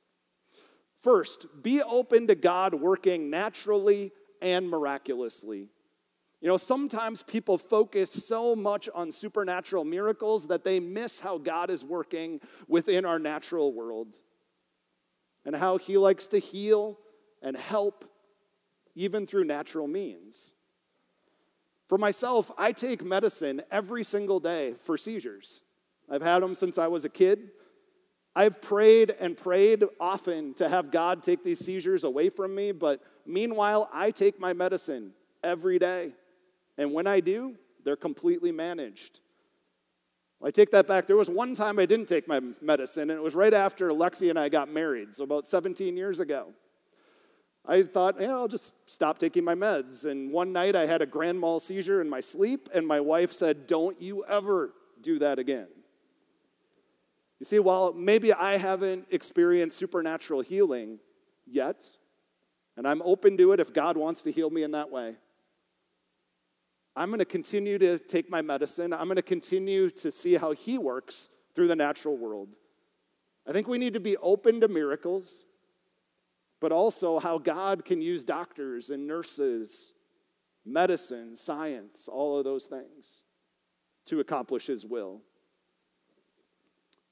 First, 0.98 1.48
be 1.62 1.82
open 1.82 2.28
to 2.28 2.36
God 2.36 2.74
working 2.74 3.30
naturally 3.30 4.12
and 4.42 4.70
miraculously. 4.70 5.70
You 6.42 6.48
know, 6.48 6.58
sometimes 6.58 7.24
people 7.24 7.58
focus 7.58 8.12
so 8.12 8.56
much 8.56 8.88
on 8.94 9.12
supernatural 9.12 9.86
miracles 9.86 10.48
that 10.48 10.64
they 10.64 10.80
miss 10.80 11.20
how 11.20 11.38
God 11.40 11.70
is 11.70 11.84
working 11.84 12.42
within 12.68 13.06
our 13.06 13.18
natural 13.18 13.74
world 13.74 14.16
and 15.46 15.56
how 15.56 15.78
He 15.78 15.98
likes 15.98 16.28
to 16.28 16.40
heal 16.40 17.00
and 17.42 17.58
help 17.58 18.06
even 18.96 19.26
through 19.26 19.46
natural 19.46 19.88
means. 19.88 20.54
For 21.88 21.98
myself, 21.98 22.52
I 22.58 22.72
take 22.72 23.04
medicine 23.04 23.62
every 23.72 24.04
single 24.04 24.40
day 24.40 24.74
for 24.74 24.98
seizures. 24.98 25.62
I've 26.10 26.22
had 26.22 26.44
them 26.44 26.54
since 26.54 26.78
I 26.78 26.88
was 26.88 27.06
a 27.06 27.10
kid. 27.10 27.52
I've 28.38 28.62
prayed 28.62 29.16
and 29.20 29.36
prayed 29.36 29.84
often 30.00 30.54
to 30.56 30.70
have 30.70 30.92
God 30.92 31.24
take 31.24 31.42
these 31.42 31.58
seizures 31.58 32.04
away 32.04 32.30
from 32.30 32.54
me, 32.54 32.72
but 32.72 33.02
meanwhile, 33.26 33.90
I 33.92 34.12
take 34.12 34.40
my 34.40 34.54
medicine 34.54 35.14
every 35.44 35.80
day. 35.80 36.14
And 36.78 36.94
when 36.94 37.08
I 37.08 37.20
do, 37.20 37.56
they're 37.84 37.96
completely 37.96 38.52
managed. 38.52 39.22
I 40.44 40.52
take 40.52 40.70
that 40.70 40.86
back. 40.86 41.08
There 41.08 41.16
was 41.16 41.32
one 41.32 41.56
time 41.56 41.80
I 41.80 41.88
didn't 41.88 42.06
take 42.06 42.28
my 42.28 42.40
medicine, 42.62 43.10
and 43.10 43.18
it 43.18 43.24
was 43.24 43.34
right 43.34 43.56
after 43.56 43.90
Lexi 43.90 44.30
and 44.30 44.38
I 44.38 44.50
got 44.50 44.70
married, 44.70 45.16
so 45.16 45.24
about 45.24 45.48
17 45.48 45.98
years 45.98 46.20
ago. 46.20 46.54
I 47.66 47.82
thought, 47.82 48.22
yeah, 48.22 48.34
I'll 48.34 48.48
just 48.48 48.76
stop 48.86 49.18
taking 49.18 49.46
my 49.46 49.56
meds. 49.56 50.06
And 50.06 50.32
one 50.32 50.54
night 50.54 50.76
I 50.76 50.86
had 50.86 51.02
a 51.02 51.08
grand 51.08 51.40
mal 51.40 51.60
seizure 51.60 52.02
in 52.02 52.08
my 52.08 52.20
sleep, 52.20 52.70
and 52.72 52.86
my 52.86 53.00
wife 53.00 53.32
said, 53.32 53.66
Don't 53.66 54.00
you 54.00 54.24
ever 54.26 54.76
do 55.02 55.18
that 55.18 55.40
again. 55.40 55.70
You 57.40 57.46
see, 57.46 57.60
while 57.60 57.94
maybe 57.94 58.34
I 58.34 58.58
haven't 58.58 59.08
experienced 59.12 59.78
supernatural 59.78 60.42
healing 60.42 61.00
yet, 61.46 61.86
and 62.76 62.88
I'm 62.88 63.02
open 63.04 63.38
to 63.38 63.52
it 63.52 63.60
if 63.60 63.74
God 63.74 63.98
wants 63.98 64.24
to 64.24 64.32
heal 64.32 64.50
me 64.50 64.64
in 64.64 64.72
that 64.72 64.90
way, 64.90 65.18
I'm 66.96 67.10
going 67.10 67.20
to 67.20 67.26
continue 67.26 67.78
to 67.78 68.00
take 68.00 68.30
my 68.30 68.42
medicine. 68.42 68.92
I'm 68.92 69.06
going 69.06 69.18
to 69.18 69.22
continue 69.22 69.92
to 69.92 70.12
see 70.12 70.34
how 70.34 70.52
He 70.54 70.80
works 70.80 71.30
through 71.54 71.68
the 71.68 71.76
natural 71.76 72.18
world. 72.18 72.56
I 73.48 73.52
think 73.52 73.68
we 73.68 73.78
need 73.78 73.94
to 73.94 74.00
be 74.00 74.18
open 74.18 74.60
to 74.62 74.68
miracles, 74.68 75.46
but 76.60 76.72
also 76.72 77.20
how 77.20 77.38
God 77.38 77.86
can 77.86 78.02
use 78.02 78.24
doctors 78.24 78.90
and 78.90 79.08
nurses, 79.08 79.94
medicine, 80.66 81.36
science, 81.36 82.08
all 82.08 82.40
of 82.40 82.44
those 82.44 82.66
things 82.66 83.24
to 84.06 84.20
accomplish 84.20 84.66
His 84.66 84.84
will. 84.84 85.22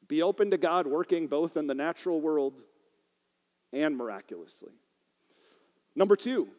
Be 0.08 0.22
open 0.22 0.52
to 0.52 0.58
God 0.58 0.88
working 0.88 1.28
both 1.28 1.58
in 1.58 1.68
the 1.68 1.74
natural 1.74 2.22
world 2.22 2.62
and 3.74 3.98
miraculously. 3.98 4.74
Number 5.96 6.16
two, 6.16 6.50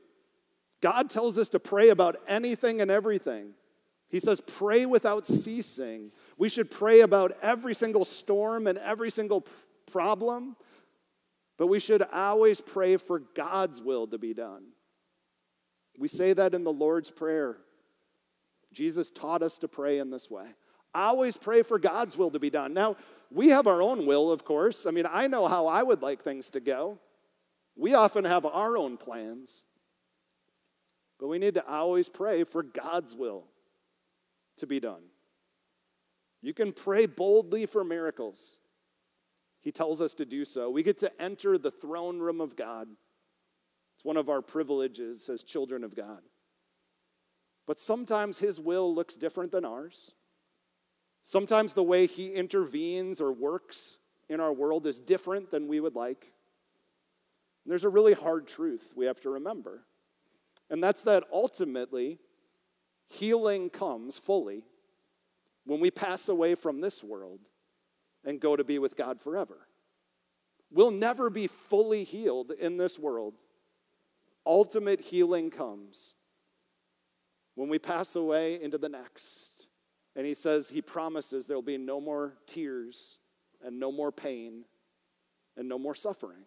God 0.81 1.11
tells 1.11 1.39
us 1.39 1.49
to 1.51 1.59
pray 1.59 1.91
about 1.91 2.17
anything 2.27 2.81
and 2.81 2.91
everything. 2.91 3.53
He 4.09 4.21
says, 4.21 4.41
pray 4.41 4.87
without 4.87 5.27
ceasing. 5.27 6.13
We 6.39 6.49
should 6.49 6.71
pray 6.71 7.01
about 7.01 7.37
every 7.43 7.75
single 7.75 8.05
storm 8.05 8.67
and 8.67 8.79
every 8.79 9.11
single 9.11 9.45
problem, 9.91 10.57
but 11.59 11.67
we 11.67 11.81
should 11.81 12.03
always 12.13 12.61
pray 12.61 12.97
for 12.97 13.19
God's 13.19 13.83
will 13.83 14.07
to 14.09 14.19
be 14.19 14.35
done. 14.35 14.65
We 15.99 16.09
say 16.09 16.33
that 16.35 16.55
in 16.55 16.63
the 16.65 16.73
Lord's 16.73 17.11
Prayer. 17.11 17.57
Jesus 18.73 19.11
taught 19.11 19.43
us 19.43 19.59
to 19.59 19.69
pray 19.69 19.99
in 19.99 20.11
this 20.11 20.31
way. 20.31 20.47
Always 20.95 21.37
pray 21.37 21.63
for 21.63 21.79
God's 21.79 22.17
will 22.17 22.31
to 22.31 22.39
be 22.39 22.51
done. 22.51 22.75
Now, 22.75 22.97
we 23.31 23.49
have 23.49 23.67
our 23.67 23.83
own 23.83 24.07
will, 24.07 24.31
of 24.31 24.45
course. 24.45 24.87
I 24.87 24.91
mean, 24.91 25.07
I 25.11 25.27
know 25.27 25.49
how 25.49 25.67
I 25.67 25.83
would 25.83 26.03
like 26.03 26.23
things 26.23 26.51
to 26.51 26.61
go. 26.61 26.99
We 27.77 27.95
often 27.95 28.25
have 28.25 28.47
our 28.47 28.77
own 28.77 28.97
plans. 28.97 29.63
But 31.19 31.29
we 31.29 31.39
need 31.39 31.55
to 31.55 31.67
always 31.67 32.09
pray 32.09 32.45
for 32.45 32.63
God's 32.63 33.15
will 33.15 33.45
to 34.59 34.67
be 34.67 34.81
done. 34.81 35.03
You 36.43 36.55
can 36.55 36.73
pray 36.73 37.07
boldly 37.07 37.67
for 37.67 37.85
miracles. 37.85 38.59
He 39.61 39.73
tells 39.73 40.01
us 40.01 40.15
to 40.15 40.25
do 40.25 40.45
so. 40.45 40.71
We 40.71 40.83
get 40.83 40.99
to 40.99 41.21
enter 41.21 41.59
the 41.59 41.71
throne 41.71 42.19
room 42.19 42.41
of 42.41 42.55
God. 42.55 42.89
It's 43.97 44.05
one 44.05 44.17
of 44.17 44.29
our 44.29 44.43
privileges 44.43 45.29
as 45.29 45.43
children 45.43 45.83
of 45.83 45.97
God. 45.97 46.21
But 47.67 47.81
sometimes 47.81 48.39
His 48.39 48.61
will 48.61 48.95
looks 48.95 49.17
different 49.17 49.51
than 49.53 49.65
ours. 49.65 50.13
Sometimes 51.29 51.73
the 51.73 51.83
way 51.83 52.07
He 52.07 52.29
intervenes 52.29 53.21
or 53.21 53.33
works 53.33 53.99
in 54.29 54.39
our 54.39 54.53
world 54.53 54.87
is 54.87 55.01
different 55.01 55.51
than 55.51 55.67
we 55.67 55.81
would 55.81 55.97
like. 55.97 56.33
And 57.65 57.73
there's 57.73 57.83
a 57.83 57.89
really 57.89 58.13
hard 58.13 58.47
truth 58.47 58.93
we 58.95 59.07
have 59.07 59.21
to 59.23 59.31
remember, 59.31 59.83
and 60.71 60.81
that's 60.81 61.03
that 61.03 61.25
ultimately 61.33 62.21
healing 63.07 63.71
comes 63.71 64.19
fully 64.19 64.67
when 65.65 65.81
we 65.81 65.91
pass 65.91 66.29
away 66.29 66.55
from 66.55 66.81
this 66.81 67.03
world 67.03 67.41
and 68.25 68.39
go 68.39 68.55
to 68.55 68.63
be 68.63 68.79
with 68.79 68.97
God 68.97 69.21
forever. 69.21 69.67
We'll 70.71 70.93
never 70.93 71.29
be 71.29 71.49
fully 71.49 72.05
healed 72.05 72.53
in 72.53 72.77
this 72.77 73.01
world. 73.01 73.35
Ultimate 74.47 75.01
healing 75.01 75.51
comes 75.51 76.15
when 77.57 77.69
we 77.69 77.81
pass 77.81 78.15
away 78.15 78.63
into 78.63 78.79
the 78.79 78.89
next. 78.89 79.56
And 80.17 80.25
he 80.25 80.33
says, 80.33 80.71
he 80.71 80.81
promises 80.81 81.47
there 81.47 81.57
will 81.57 81.63
be 81.63 81.77
no 81.77 82.01
more 82.01 82.33
tears 82.47 83.19
and 83.63 83.79
no 83.79 83.93
more 83.93 84.11
pain 84.11 84.65
and 85.57 85.69
no 85.69 85.79
more 85.79 85.95
suffering. 85.95 86.45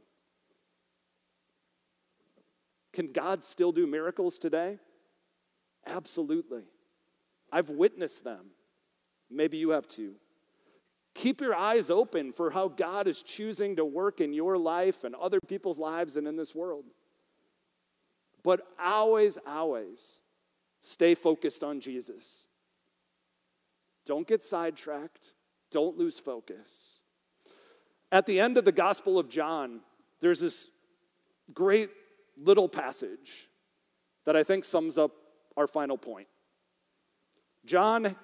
Can 2.92 3.12
God 3.12 3.44
still 3.44 3.72
do 3.72 3.86
miracles 3.86 4.40
today? 4.40 4.80
Absolutely. 5.86 6.64
I've 7.52 7.70
witnessed 7.70 8.24
them. 8.24 8.48
Maybe 9.30 9.58
you 9.58 9.70
have 9.70 9.88
too. 9.88 10.16
Keep 11.14 11.40
your 11.40 11.56
eyes 11.56 11.92
open 11.92 12.32
for 12.32 12.50
how 12.50 12.70
God 12.70 13.08
is 13.08 13.22
choosing 13.22 13.76
to 13.76 13.86
work 13.86 14.20
in 14.20 14.34
your 14.34 14.58
life 14.58 15.04
and 15.04 15.14
other 15.16 15.40
people's 15.48 15.78
lives 15.78 16.18
and 16.18 16.28
in 16.28 16.36
this 16.36 16.56
world. 16.56 16.86
But 18.42 18.62
always, 18.80 19.38
always 19.46 20.22
stay 20.80 21.14
focused 21.14 21.64
on 21.64 21.82
Jesus. 21.82 22.48
Don't 24.10 24.28
get 24.28 24.42
sidetracked. 24.42 25.34
Don't 25.70 25.96
lose 25.96 26.20
focus. 26.20 27.00
At 28.12 28.26
the 28.26 28.40
end 28.40 28.58
of 28.58 28.66
the 28.66 28.72
Gospel 28.72 29.20
of 29.20 29.30
John, 29.30 29.82
there's 30.20 30.40
this 30.40 30.72
great 31.54 31.92
little 32.36 32.68
passage 32.68 33.50
that 34.26 34.36
I 34.36 34.42
think 34.42 34.66
sums 34.66 34.98
up 34.98 35.12
our 35.56 35.68
final 35.68 35.96
point. 35.96 36.26
John 37.68 38.16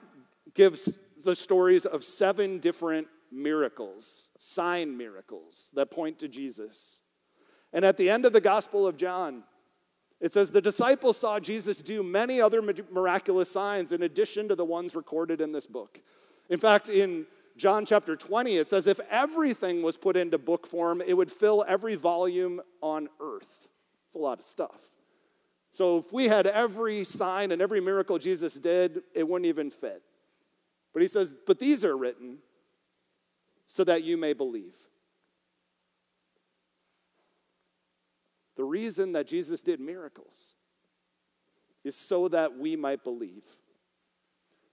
gives 0.56 0.98
the 1.24 1.36
stories 1.36 1.86
of 1.86 2.04
seven 2.04 2.58
different 2.58 3.08
miracles, 3.32 4.30
sign 4.40 4.98
miracles 4.98 5.72
that 5.76 5.92
point 5.92 6.18
to 6.18 6.28
Jesus. 6.28 7.02
And 7.72 7.86
at 7.86 7.98
the 7.98 8.10
end 8.10 8.26
of 8.26 8.34
the 8.34 8.42
Gospel 8.42 8.88
of 8.88 8.98
John, 8.98 9.44
it 10.20 10.32
says, 10.32 10.52
The 10.52 10.62
disciples 10.62 11.18
saw 11.18 11.40
Jesus 11.40 11.82
do 11.82 12.04
many 12.04 12.42
other 12.42 12.62
miraculous 12.62 13.52
signs 13.52 13.92
in 13.92 14.04
addition 14.04 14.48
to 14.48 14.56
the 14.56 14.66
ones 14.66 14.96
recorded 14.96 15.42
in 15.42 15.52
this 15.52 15.66
book. 15.66 16.02
In 16.50 16.60
fact, 16.60 16.90
in 16.90 17.26
John 17.58 17.86
chapter 17.86 18.16
20, 18.16 18.58
it 18.58 18.70
says, 18.70 18.88
If 18.88 19.00
everything 19.10 19.82
was 19.82 19.98
put 19.98 20.16
into 20.16 20.38
book 20.38 20.68
form, 20.68 21.02
it 21.06 21.14
would 21.14 21.32
fill 21.32 21.66
every 21.68 21.96
volume 21.96 22.62
on 22.82 23.10
earth. 23.22 23.70
It's 24.08 24.16
a 24.16 24.20
lot 24.20 24.40
of 24.40 24.46
stuff. 24.46 24.82
So 25.72 25.98
if 25.98 26.14
we 26.14 26.30
had 26.30 26.48
every 26.48 27.04
sign 27.04 27.52
and 27.52 27.62
every 27.62 27.82
miracle 27.82 28.18
Jesus 28.18 28.56
did, 28.56 29.02
it 29.14 29.28
wouldn't 29.28 29.48
even 29.48 29.70
fit. 29.70 30.02
But 30.94 31.02
he 31.02 31.08
says, 31.08 31.36
But 31.46 31.60
these 31.60 31.84
are 31.84 31.98
written 31.98 32.38
so 33.66 33.84
that 33.84 34.04
you 34.04 34.16
may 34.16 34.34
believe. 34.34 34.76
The 38.56 38.64
reason 38.64 39.12
that 39.14 39.28
Jesus 39.28 39.62
did 39.62 39.80
miracles 39.80 40.56
is 41.84 41.96
so 41.96 42.28
that 42.30 42.58
we 42.58 42.76
might 42.76 43.04
believe 43.04 43.46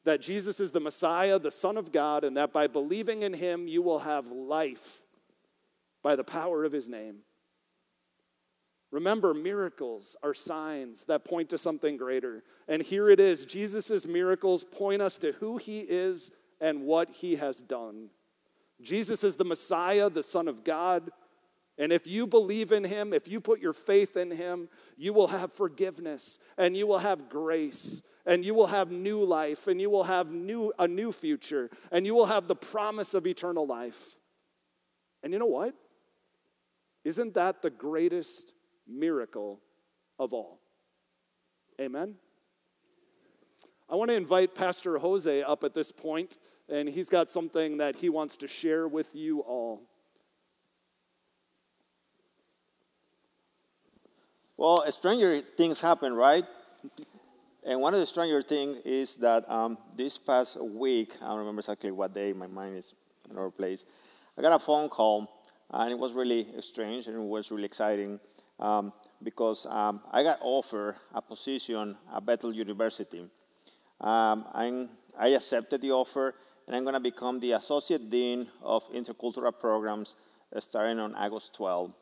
that 0.04 0.20
Jesus 0.20 0.58
is 0.58 0.72
the 0.72 0.80
Messiah, 0.80 1.38
the 1.38 1.50
Son 1.50 1.76
of 1.76 1.92
God, 1.92 2.24
and 2.24 2.36
that 2.36 2.52
by 2.52 2.66
believing 2.66 3.22
in 3.22 3.34
him, 3.34 3.68
you 3.68 3.82
will 3.82 4.00
have 4.00 4.26
life 4.28 5.02
by 6.02 6.16
the 6.16 6.24
power 6.24 6.64
of 6.64 6.72
his 6.72 6.88
name. 6.88 7.18
Remember, 8.90 9.32
miracles 9.32 10.16
are 10.22 10.34
signs 10.34 11.04
that 11.06 11.24
point 11.24 11.48
to 11.50 11.58
something 11.58 11.96
greater. 11.96 12.42
And 12.68 12.82
here 12.82 13.08
it 13.08 13.20
is 13.20 13.46
Jesus' 13.46 14.06
miracles 14.06 14.64
point 14.64 15.00
us 15.00 15.16
to 15.18 15.32
who 15.32 15.56
he 15.56 15.80
is 15.80 16.30
and 16.60 16.82
what 16.82 17.10
he 17.10 17.36
has 17.36 17.62
done. 17.62 18.10
Jesus 18.82 19.24
is 19.24 19.36
the 19.36 19.44
Messiah, 19.44 20.10
the 20.10 20.22
Son 20.22 20.48
of 20.48 20.64
God. 20.64 21.10
And 21.78 21.92
if 21.92 22.06
you 22.06 22.26
believe 22.26 22.70
in 22.70 22.84
him, 22.84 23.12
if 23.12 23.26
you 23.26 23.40
put 23.40 23.60
your 23.60 23.72
faith 23.72 24.16
in 24.16 24.30
him, 24.30 24.68
you 24.96 25.12
will 25.12 25.28
have 25.28 25.52
forgiveness 25.52 26.38
and 26.58 26.76
you 26.76 26.86
will 26.86 26.98
have 26.98 27.28
grace 27.28 28.02
and 28.26 28.44
you 28.44 28.54
will 28.54 28.66
have 28.66 28.90
new 28.90 29.24
life 29.24 29.66
and 29.66 29.80
you 29.80 29.88
will 29.88 30.04
have 30.04 30.30
new, 30.30 30.72
a 30.78 30.86
new 30.86 31.12
future 31.12 31.70
and 31.90 32.04
you 32.04 32.14
will 32.14 32.26
have 32.26 32.46
the 32.46 32.54
promise 32.54 33.14
of 33.14 33.26
eternal 33.26 33.66
life. 33.66 34.16
And 35.22 35.32
you 35.32 35.38
know 35.38 35.46
what? 35.46 35.74
Isn't 37.04 37.34
that 37.34 37.62
the 37.62 37.70
greatest 37.70 38.52
miracle 38.86 39.60
of 40.18 40.32
all. 40.32 40.60
Amen. 41.80 42.16
I 43.88 43.96
want 43.96 44.10
to 44.10 44.16
invite 44.16 44.54
Pastor 44.54 44.98
Jose 44.98 45.42
up 45.42 45.64
at 45.64 45.74
this 45.74 45.92
point, 45.92 46.38
and 46.68 46.88
he's 46.88 47.08
got 47.08 47.30
something 47.30 47.78
that 47.78 47.96
he 47.96 48.08
wants 48.08 48.36
to 48.38 48.48
share 48.48 48.88
with 48.88 49.14
you 49.14 49.40
all. 49.40 49.82
Well, 54.62 54.84
stranger 54.92 55.42
things 55.56 55.80
happen, 55.80 56.14
right? 56.14 56.44
and 57.66 57.80
one 57.80 57.94
of 57.94 57.98
the 57.98 58.06
stranger 58.06 58.42
things 58.42 58.78
is 58.84 59.16
that 59.16 59.44
um, 59.50 59.76
this 59.96 60.18
past 60.18 60.56
week, 60.62 61.16
I 61.20 61.30
don't 61.30 61.38
remember 61.40 61.58
exactly 61.58 61.90
what 61.90 62.14
day, 62.14 62.32
my 62.32 62.46
mind 62.46 62.76
is 62.76 62.94
in 63.24 63.32
another 63.32 63.50
place, 63.50 63.84
I 64.38 64.40
got 64.40 64.52
a 64.52 64.64
phone 64.64 64.88
call, 64.88 65.28
and 65.68 65.90
it 65.90 65.98
was 65.98 66.12
really 66.12 66.46
strange 66.60 67.08
and 67.08 67.16
it 67.16 67.20
was 67.20 67.50
really 67.50 67.64
exciting 67.64 68.20
um, 68.60 68.92
because 69.20 69.66
um, 69.68 70.00
I 70.12 70.22
got 70.22 70.38
offered 70.40 70.94
a 71.12 71.20
position 71.20 71.96
at 72.14 72.24
Bethel 72.24 72.54
University. 72.54 73.26
Um, 74.00 74.44
i 75.18 75.26
accepted 75.26 75.82
the 75.82 75.90
offer, 75.90 76.36
and 76.68 76.76
I'm 76.76 76.84
going 76.84 76.94
to 76.94 77.00
become 77.00 77.40
the 77.40 77.50
Associate 77.50 78.08
Dean 78.08 78.46
of 78.62 78.84
Intercultural 78.92 79.58
Programs 79.58 80.14
uh, 80.54 80.60
starting 80.60 81.00
on 81.00 81.16
August 81.16 81.52
12. 81.54 81.92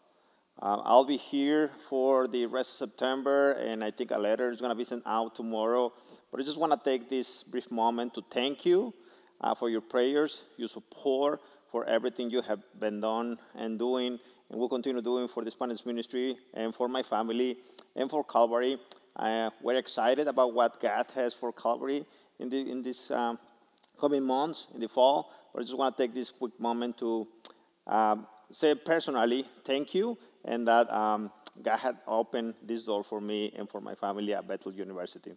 Um, 0.62 0.82
I'll 0.84 1.06
be 1.06 1.16
here 1.16 1.70
for 1.88 2.28
the 2.28 2.44
rest 2.44 2.72
of 2.72 2.76
September, 2.76 3.52
and 3.52 3.82
I 3.82 3.90
think 3.90 4.10
a 4.10 4.18
letter 4.18 4.50
is 4.52 4.60
going 4.60 4.68
to 4.68 4.76
be 4.76 4.84
sent 4.84 5.02
out 5.06 5.34
tomorrow. 5.34 5.90
But 6.30 6.40
I 6.40 6.44
just 6.44 6.58
want 6.58 6.72
to 6.72 6.78
take 6.84 7.08
this 7.08 7.42
brief 7.44 7.70
moment 7.70 8.12
to 8.14 8.22
thank 8.30 8.66
you 8.66 8.92
uh, 9.40 9.54
for 9.54 9.70
your 9.70 9.80
prayers, 9.80 10.42
your 10.58 10.68
support, 10.68 11.40
for 11.72 11.88
everything 11.88 12.28
you 12.28 12.42
have 12.42 12.60
been 12.78 13.00
done 13.00 13.38
and 13.54 13.78
doing 13.78 14.18
and 14.50 14.60
will 14.60 14.68
continue 14.68 15.00
doing 15.00 15.28
for 15.28 15.42
the 15.42 15.50
Spanish 15.50 15.86
ministry 15.86 16.36
and 16.52 16.74
for 16.74 16.88
my 16.88 17.02
family 17.02 17.56
and 17.96 18.10
for 18.10 18.22
Calvary. 18.22 18.76
Uh, 19.16 19.48
we're 19.62 19.76
excited 19.76 20.28
about 20.28 20.52
what 20.52 20.78
God 20.78 21.06
has 21.14 21.32
for 21.32 21.54
Calvary 21.54 22.04
in, 22.38 22.50
the, 22.50 22.70
in 22.70 22.82
this 22.82 23.10
um, 23.10 23.38
coming 23.98 24.24
months, 24.24 24.66
in 24.74 24.80
the 24.80 24.88
fall. 24.88 25.32
But 25.54 25.60
I 25.60 25.62
just 25.62 25.78
want 25.78 25.96
to 25.96 26.02
take 26.02 26.12
this 26.12 26.30
quick 26.30 26.60
moment 26.60 26.98
to 26.98 27.26
um, 27.86 28.26
say 28.50 28.74
personally 28.74 29.46
thank 29.64 29.94
you 29.94 30.18
and 30.44 30.66
that 30.68 30.92
um, 30.92 31.30
God 31.62 31.78
had 31.78 31.98
opened 32.06 32.54
this 32.62 32.84
door 32.84 33.04
for 33.04 33.20
me 33.20 33.52
and 33.56 33.68
for 33.68 33.80
my 33.80 33.94
family 33.94 34.34
at 34.34 34.46
Bethel 34.46 34.72
University. 34.72 35.32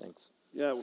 Thanks. 0.00 0.30
Yeah. 0.52 0.80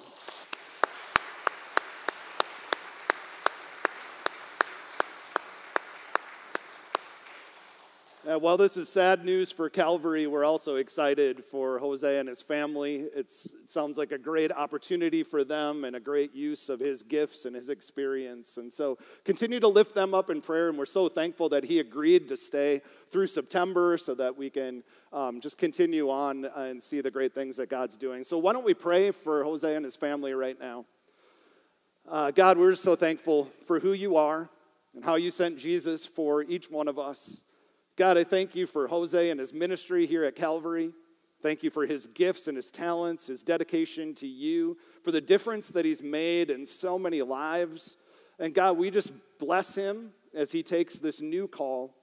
Uh, 8.27 8.39
while 8.39 8.57
this 8.57 8.75
is 8.75 8.89
sad 8.89 9.23
news 9.23 9.51
for 9.51 9.69
Calvary, 9.69 10.25
we're 10.25 10.45
also 10.45 10.77
excited 10.77 11.45
for 11.45 11.77
Jose 11.77 12.17
and 12.17 12.27
his 12.27 12.41
family. 12.41 13.05
It's, 13.15 13.53
it 13.53 13.69
sounds 13.69 13.99
like 13.99 14.11
a 14.11 14.17
great 14.17 14.51
opportunity 14.51 15.21
for 15.21 15.43
them 15.43 15.83
and 15.83 15.95
a 15.95 15.99
great 15.99 16.33
use 16.33 16.67
of 16.69 16.79
his 16.79 17.03
gifts 17.03 17.45
and 17.45 17.55
his 17.55 17.69
experience. 17.69 18.57
And 18.57 18.73
so 18.73 18.97
continue 19.25 19.59
to 19.59 19.67
lift 19.67 19.93
them 19.93 20.15
up 20.15 20.31
in 20.31 20.41
prayer. 20.41 20.69
And 20.69 20.77
we're 20.77 20.87
so 20.87 21.07
thankful 21.07 21.49
that 21.49 21.65
he 21.65 21.77
agreed 21.77 22.27
to 22.29 22.37
stay 22.37 22.81
through 23.11 23.27
September 23.27 23.95
so 23.95 24.15
that 24.15 24.35
we 24.35 24.49
can 24.49 24.81
um, 25.13 25.39
just 25.39 25.59
continue 25.59 26.09
on 26.09 26.45
and 26.55 26.81
see 26.81 27.01
the 27.01 27.11
great 27.11 27.35
things 27.35 27.57
that 27.57 27.69
God's 27.69 27.95
doing. 27.95 28.23
So 28.23 28.39
why 28.39 28.53
don't 28.53 28.65
we 28.65 28.73
pray 28.73 29.11
for 29.11 29.43
Jose 29.43 29.75
and 29.75 29.85
his 29.85 29.95
family 29.95 30.33
right 30.33 30.59
now? 30.59 30.85
Uh, 32.09 32.31
God, 32.31 32.57
we're 32.57 32.73
so 32.73 32.95
thankful 32.95 33.51
for 33.67 33.79
who 33.79 33.93
you 33.93 34.15
are 34.15 34.49
and 34.95 35.05
how 35.05 35.13
you 35.13 35.29
sent 35.29 35.59
Jesus 35.59 36.07
for 36.07 36.41
each 36.41 36.71
one 36.71 36.87
of 36.87 36.97
us. 36.97 37.43
God, 37.97 38.17
I 38.17 38.25
thank 38.25 38.55
you 38.55 38.67
for 38.67 38.87
Jose 38.87 39.29
and 39.29 39.39
his 39.39 39.53
ministry 39.53 40.05
here 40.05 40.25
at 40.25 40.35
Calvary. 40.35 40.91
Thank 41.41 41.63
you 41.63 41.69
for 41.69 41.85
his 41.85 42.07
gifts 42.07 42.49
and 42.49 42.57
his 42.57 42.69
talents, 42.69 43.27
his 43.27 43.41
dedication 43.41 44.13
to 44.15 44.27
you, 44.27 44.77
for 45.01 45.11
the 45.11 45.21
difference 45.21 45.69
that 45.69 45.85
he's 45.85 46.01
made 46.01 46.49
in 46.49 46.65
so 46.65 46.99
many 46.99 47.21
lives. 47.21 47.95
And 48.37 48.53
God, 48.53 48.77
we 48.77 48.91
just 48.91 49.13
bless 49.39 49.75
him 49.75 50.11
as 50.33 50.51
he 50.51 50.61
takes 50.61 50.99
this 50.99 51.21
new 51.21 51.47
call. 51.47 51.95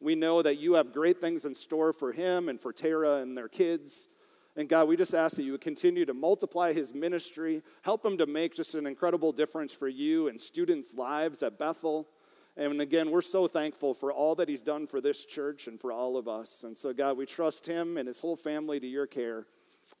We 0.00 0.16
know 0.16 0.42
that 0.42 0.58
you 0.58 0.74
have 0.74 0.92
great 0.92 1.20
things 1.20 1.44
in 1.44 1.54
store 1.54 1.92
for 1.92 2.10
him 2.10 2.48
and 2.48 2.60
for 2.60 2.72
Tara 2.72 3.18
and 3.18 3.38
their 3.38 3.48
kids. 3.48 4.08
And 4.56 4.68
God, 4.68 4.88
we 4.88 4.96
just 4.96 5.14
ask 5.14 5.36
that 5.36 5.44
you 5.44 5.52
would 5.52 5.60
continue 5.60 6.04
to 6.06 6.14
multiply 6.14 6.72
his 6.72 6.92
ministry, 6.92 7.62
help 7.82 8.04
him 8.04 8.18
to 8.18 8.26
make 8.26 8.54
just 8.54 8.74
an 8.74 8.86
incredible 8.86 9.30
difference 9.30 9.72
for 9.72 9.86
you 9.86 10.26
and 10.26 10.40
students' 10.40 10.94
lives 10.94 11.44
at 11.44 11.56
Bethel. 11.56 12.08
And 12.56 12.80
again, 12.80 13.10
we're 13.10 13.22
so 13.22 13.46
thankful 13.46 13.92
for 13.92 14.12
all 14.12 14.34
that 14.36 14.48
he's 14.48 14.62
done 14.62 14.86
for 14.86 15.00
this 15.00 15.26
church 15.26 15.66
and 15.66 15.78
for 15.78 15.92
all 15.92 16.16
of 16.16 16.26
us. 16.26 16.64
And 16.64 16.76
so, 16.76 16.92
God, 16.94 17.18
we 17.18 17.26
trust 17.26 17.66
him 17.66 17.98
and 17.98 18.08
his 18.08 18.20
whole 18.20 18.36
family 18.36 18.80
to 18.80 18.86
your 18.86 19.06
care 19.06 19.46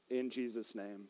in 0.08 0.30
Jesus' 0.30 0.74
name. 0.74 1.08